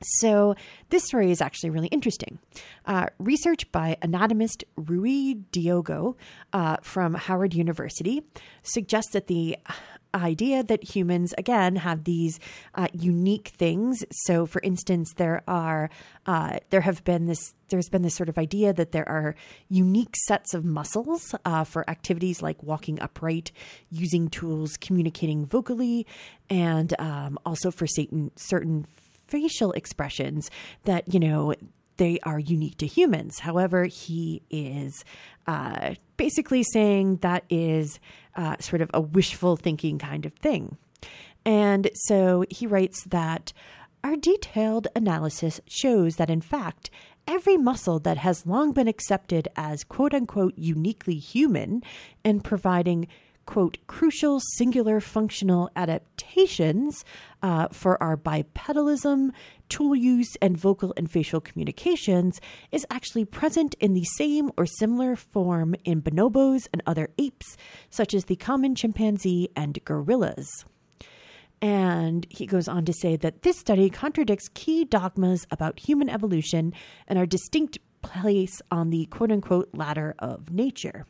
[0.03, 0.55] so,
[0.90, 2.38] this story is actually really interesting.
[2.86, 6.16] Uh, research by anatomist Rui Diogo
[6.53, 8.22] uh, from Howard University
[8.62, 9.57] suggests that the
[10.14, 12.38] idea that humans again have these
[12.74, 15.90] uh, unique things so for instance there are
[16.26, 19.34] uh, there have been this there's been this sort of idea that there are
[19.68, 23.51] unique sets of muscles uh, for activities like walking upright
[23.90, 26.07] using tools communicating vocally
[26.49, 28.86] and um, also for certain certain
[29.35, 30.49] facial expressions
[30.85, 31.53] that, you know,
[31.97, 33.41] they are unique to humans.
[33.41, 35.05] However, he is
[35.49, 37.99] uh, basically saying that is
[38.37, 40.76] uh, sort of a wishful thinking kind of thing.
[41.45, 43.53] And so he writes that
[44.05, 46.91] our detailed analysis shows that, in fact,
[47.26, 51.82] every muscle that has long been accepted as quote unquote uniquely human
[52.24, 53.09] and providing
[53.47, 57.05] quote, crucial singular functional adaptations
[57.42, 59.30] uh, for our bipedalism,
[59.68, 62.40] tool use, and vocal and facial communications
[62.72, 67.57] is actually present in the same or similar form in bonobos and other apes,
[67.90, 70.64] such as the common chimpanzee and gorillas.
[71.61, 76.74] And he goes on to say that this study contradicts key dogmas about human evolution
[77.09, 81.07] and our distinct place on the quote unquote ladder of nature.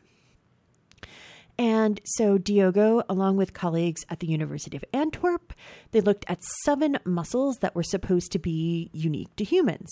[1.57, 5.53] And so Diogo, along with colleagues at the University of Antwerp,
[5.91, 9.91] they looked at seven muscles that were supposed to be unique to humans.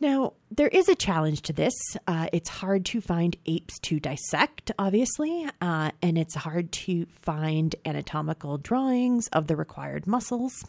[0.00, 1.74] Now, there is a challenge to this.
[2.08, 7.76] Uh, it's hard to find apes to dissect, obviously, uh, and it's hard to find
[7.84, 10.64] anatomical drawings of the required muscles.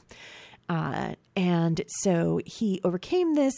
[0.69, 3.53] Uh, and so he overcame this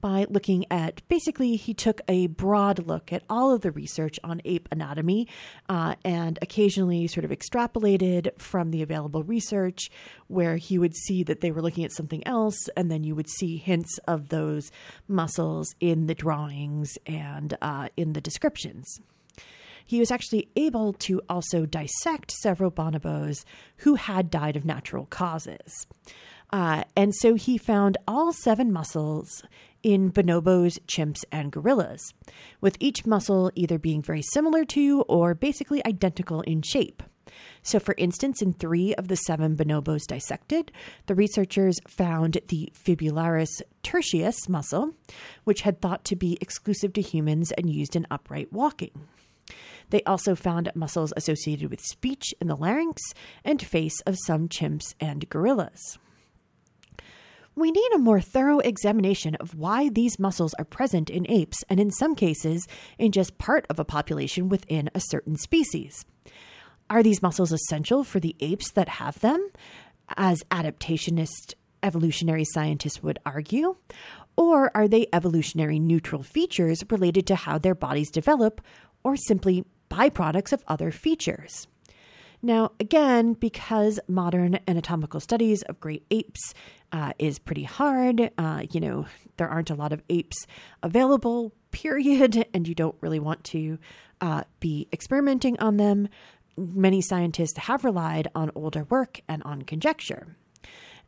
[0.00, 4.42] by looking at basically, he took a broad look at all of the research on
[4.44, 5.26] ape anatomy
[5.68, 9.90] uh, and occasionally sort of extrapolated from the available research
[10.26, 13.28] where he would see that they were looking at something else, and then you would
[13.28, 14.70] see hints of those
[15.08, 19.00] muscles in the drawings and uh, in the descriptions
[19.86, 23.44] he was actually able to also dissect several bonobos
[23.78, 25.86] who had died of natural causes.
[26.50, 29.42] Uh, and so he found all seven muscles
[29.82, 32.14] in bonobos, chimps, and gorillas,
[32.60, 37.02] with each muscle either being very similar to or basically identical in shape.
[37.62, 40.70] So, for instance, in three of the seven bonobos dissected,
[41.06, 44.92] the researchers found the fibularis tertius muscle,
[45.44, 49.08] which had thought to be exclusive to humans and used in upright walking.
[49.90, 53.02] They also found muscles associated with speech in the larynx
[53.44, 55.98] and face of some chimps and gorillas.
[57.56, 61.78] We need a more thorough examination of why these muscles are present in apes and,
[61.78, 62.66] in some cases,
[62.98, 66.04] in just part of a population within a certain species.
[66.90, 69.48] Are these muscles essential for the apes that have them,
[70.16, 73.76] as adaptationist evolutionary scientists would argue?
[74.36, 78.60] Or are they evolutionary neutral features related to how their bodies develop,
[79.04, 81.68] or simply byproducts of other features?
[82.44, 86.52] Now, again, because modern anatomical studies of great apes
[86.92, 89.06] uh, is pretty hard, uh, you know,
[89.38, 90.36] there aren't a lot of apes
[90.82, 93.78] available, period, and you don't really want to
[94.20, 96.06] uh, be experimenting on them.
[96.58, 100.36] Many scientists have relied on older work and on conjecture.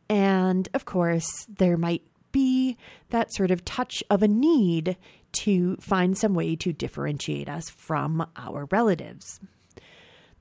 [0.09, 2.77] And of course, there might be
[3.11, 4.97] that sort of touch of a need
[5.33, 9.39] to find some way to differentiate us from our relatives.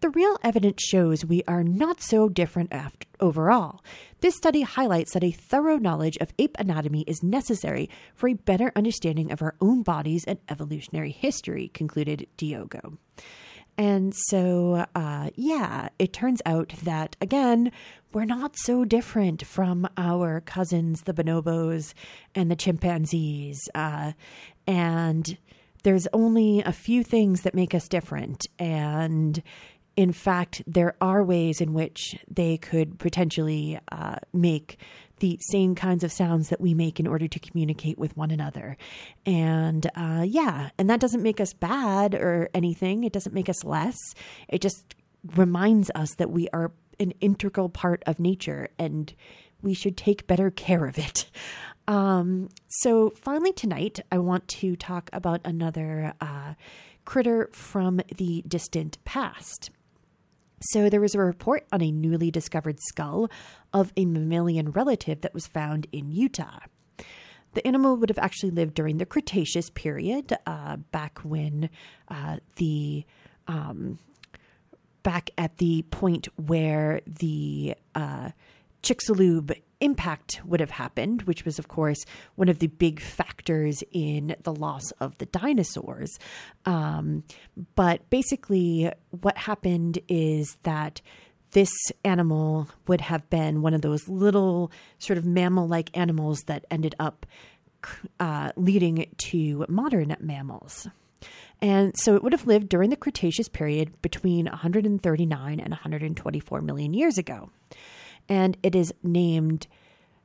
[0.00, 3.82] The real evidence shows we are not so different after, overall.
[4.20, 8.72] This study highlights that a thorough knowledge of ape anatomy is necessary for a better
[8.76, 12.98] understanding of our own bodies and evolutionary history, concluded Diogo.
[13.78, 17.72] And so, uh, yeah, it turns out that, again,
[18.12, 21.92] we're not so different from our cousins, the bonobos
[22.34, 23.58] and the chimpanzees.
[23.74, 24.12] Uh,
[24.66, 25.36] and
[25.82, 28.46] there's only a few things that make us different.
[28.58, 29.42] And
[29.96, 34.78] in fact, there are ways in which they could potentially uh, make
[35.20, 38.76] the same kinds of sounds that we make in order to communicate with one another.
[39.24, 43.64] And uh, yeah, and that doesn't make us bad or anything, it doesn't make us
[43.64, 43.96] less.
[44.48, 44.94] It just
[45.34, 49.12] reminds us that we are an integral part of nature and
[49.62, 51.30] we should take better care of it.
[51.88, 56.54] Um, so, finally, tonight, I want to talk about another uh,
[57.04, 59.70] critter from the distant past.
[60.60, 63.28] So, there was a report on a newly discovered skull
[63.72, 66.60] of a mammalian relative that was found in Utah.
[67.52, 71.70] The animal would have actually lived during the Cretaceous period, uh, back when
[72.08, 73.04] uh, the
[73.48, 73.98] um,
[75.02, 78.30] back at the point where the uh,
[78.82, 82.04] Chicxulub impact would have happened, which was, of course,
[82.34, 86.18] one of the big factors in the loss of the dinosaurs.
[86.64, 87.24] Um,
[87.74, 91.00] but basically, what happened is that
[91.52, 91.72] this
[92.04, 96.94] animal would have been one of those little sort of mammal like animals that ended
[96.98, 97.26] up
[98.18, 100.88] uh, leading to modern mammals.
[101.62, 106.92] And so it would have lived during the Cretaceous period between 139 and 124 million
[106.92, 107.50] years ago
[108.28, 109.66] and it is named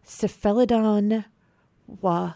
[0.06, 1.26] Cifelliodon
[1.88, 2.34] wa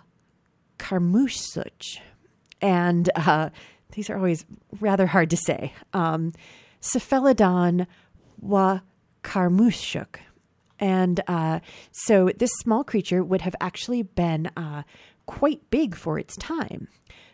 [2.62, 3.50] And uh,
[3.92, 4.46] these are always
[4.80, 5.74] rather hard to say.
[5.94, 6.34] Um,
[6.82, 7.88] Cifelliodon
[8.40, 8.82] wa
[9.24, 10.18] Karmushuk.
[10.80, 11.62] And uh,
[11.92, 14.84] so this small creature would have actually been uh,
[15.26, 16.88] quite big for its time.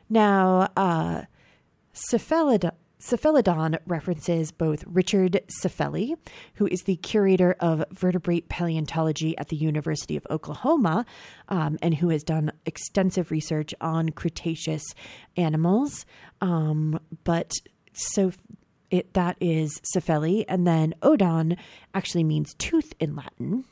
[0.09, 1.23] Now, uh,
[1.93, 6.15] Cifelliodon, Cifelliodon references both Richard Cifelli,
[6.55, 11.05] who is the curator of vertebrate paleontology at the University of Oklahoma
[11.49, 14.83] um, and who has done extensive research on Cretaceous
[15.35, 16.05] animals.
[16.41, 17.53] Um, but
[17.93, 18.31] so
[18.91, 20.45] it, that is Cifelli.
[20.47, 21.57] And then Odon
[21.95, 23.65] actually means tooth in Latin.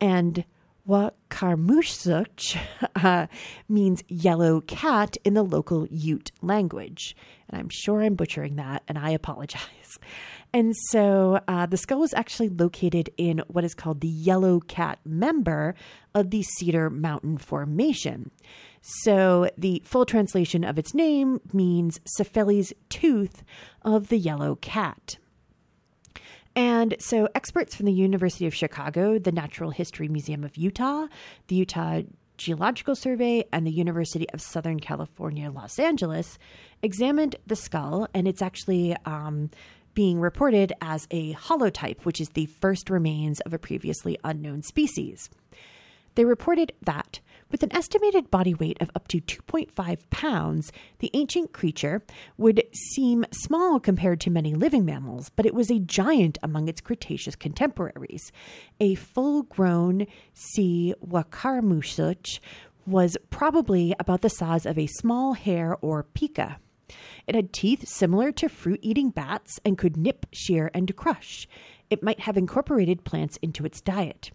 [0.00, 0.44] And
[0.88, 2.58] Wahkarmoosuch
[2.96, 3.26] uh,
[3.68, 7.14] means yellow cat in the local Ute language.
[7.48, 9.98] And I'm sure I'm butchering that, and I apologize.
[10.50, 14.98] And so uh, the skull was actually located in what is called the Yellow Cat
[15.04, 15.74] member
[16.14, 18.30] of the Cedar Mountain Formation.
[18.80, 23.42] So the full translation of its name means Cifelli's tooth
[23.82, 25.18] of the yellow cat.
[26.58, 31.06] And so, experts from the University of Chicago, the Natural History Museum of Utah,
[31.46, 32.00] the Utah
[32.36, 36.36] Geological Survey, and the University of Southern California, Los Angeles
[36.82, 39.50] examined the skull, and it's actually um,
[39.94, 45.30] being reported as a holotype, which is the first remains of a previously unknown species.
[46.16, 47.20] They reported that
[47.50, 52.02] with an estimated body weight of up to 2.5 pounds, the ancient creature
[52.36, 52.62] would
[52.94, 57.36] seem small compared to many living mammals, but it was a giant among its Cretaceous
[57.36, 58.32] contemporaries.
[58.80, 60.94] A full grown C.
[61.06, 62.40] wahkarmoosuch
[62.86, 66.56] was probably about the size of a small hare or pika.
[67.26, 71.46] It had teeth similar to fruit eating bats and could nip, shear, and crush.
[71.90, 74.30] It might have incorporated plants into its diet.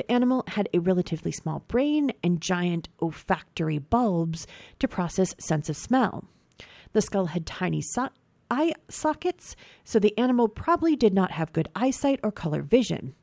[0.00, 4.46] The animal had a relatively small brain and giant olfactory bulbs
[4.78, 6.24] to process sense of smell.
[6.94, 8.08] The skull had tiny so-
[8.50, 13.14] eye sockets, so the animal probably did not have good eyesight or color vision.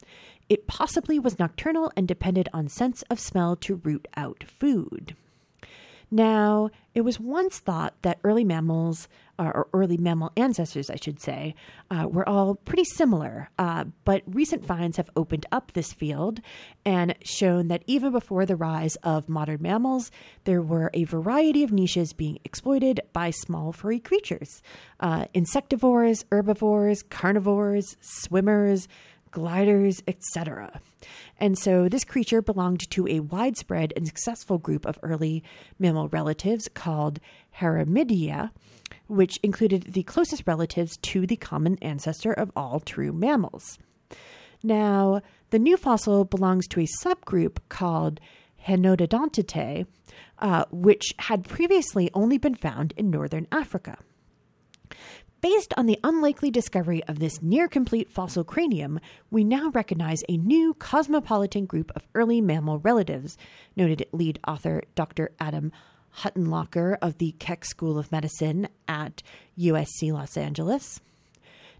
[0.50, 5.16] It possibly was nocturnal and depended on sense of smell to root out food.
[6.10, 11.20] Now, it was once thought that early mammals, uh, or early mammal ancestors, I should
[11.20, 11.54] say,
[11.92, 13.50] uh, were all pretty similar.
[13.60, 16.40] Uh, but recent finds have opened up this field
[16.86, 20.10] and shown that even before the rise of modern mammals,
[20.46, 24.62] there were a variety of niches being exploited by small furry creatures
[25.00, 28.88] uh, insectivores, herbivores, carnivores, swimmers,
[29.38, 30.82] gliders, etc.
[31.40, 35.44] And so this creature belonged to a widespread and successful group of early
[35.78, 37.20] mammal relatives called
[37.60, 38.50] Haramiyida,
[39.06, 43.78] which included the closest relatives to the common ancestor of all true mammals.
[44.64, 45.22] Now,
[45.52, 48.20] the new fossil belongs to a subgroup called
[48.68, 49.86] Hahnodontidae,
[50.40, 54.00] uh, which had previously only been found in northern Africa.
[55.40, 60.38] Based on the unlikely discovery of this near complete fossil cranium, we now recognize a
[60.38, 63.38] new cosmopolitan group of early mammal relatives,
[63.76, 65.30] noted lead author Dr.
[65.40, 65.72] Adam
[66.22, 69.22] Huttenlocker of the Keck School of Medicine at
[69.60, 71.02] USC Los Angeles.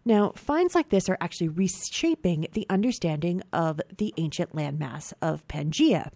[0.06, 6.12] Now, finds like this are actually reshaping the understanding of the ancient landmass of Pangaea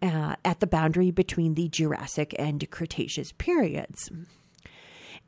[0.00, 4.12] uh, at the boundary between the Jurassic and Cretaceous periods.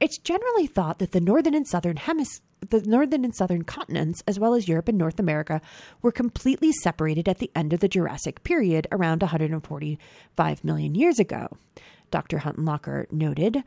[0.00, 4.38] It's generally thought that the northern and southern hemis- the northern and southern continents, as
[4.38, 5.60] well as Europe and North America,
[6.00, 11.48] were completely separated at the end of the Jurassic period around 145 million years ago.
[12.10, 12.38] Dr.
[12.38, 13.62] Huttenlocker noted.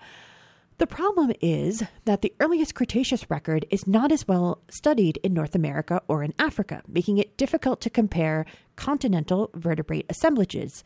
[0.79, 5.53] The problem is that the earliest Cretaceous record is not as well studied in North
[5.53, 10.83] America or in Africa, making it difficult to compare continental vertebrate assemblages.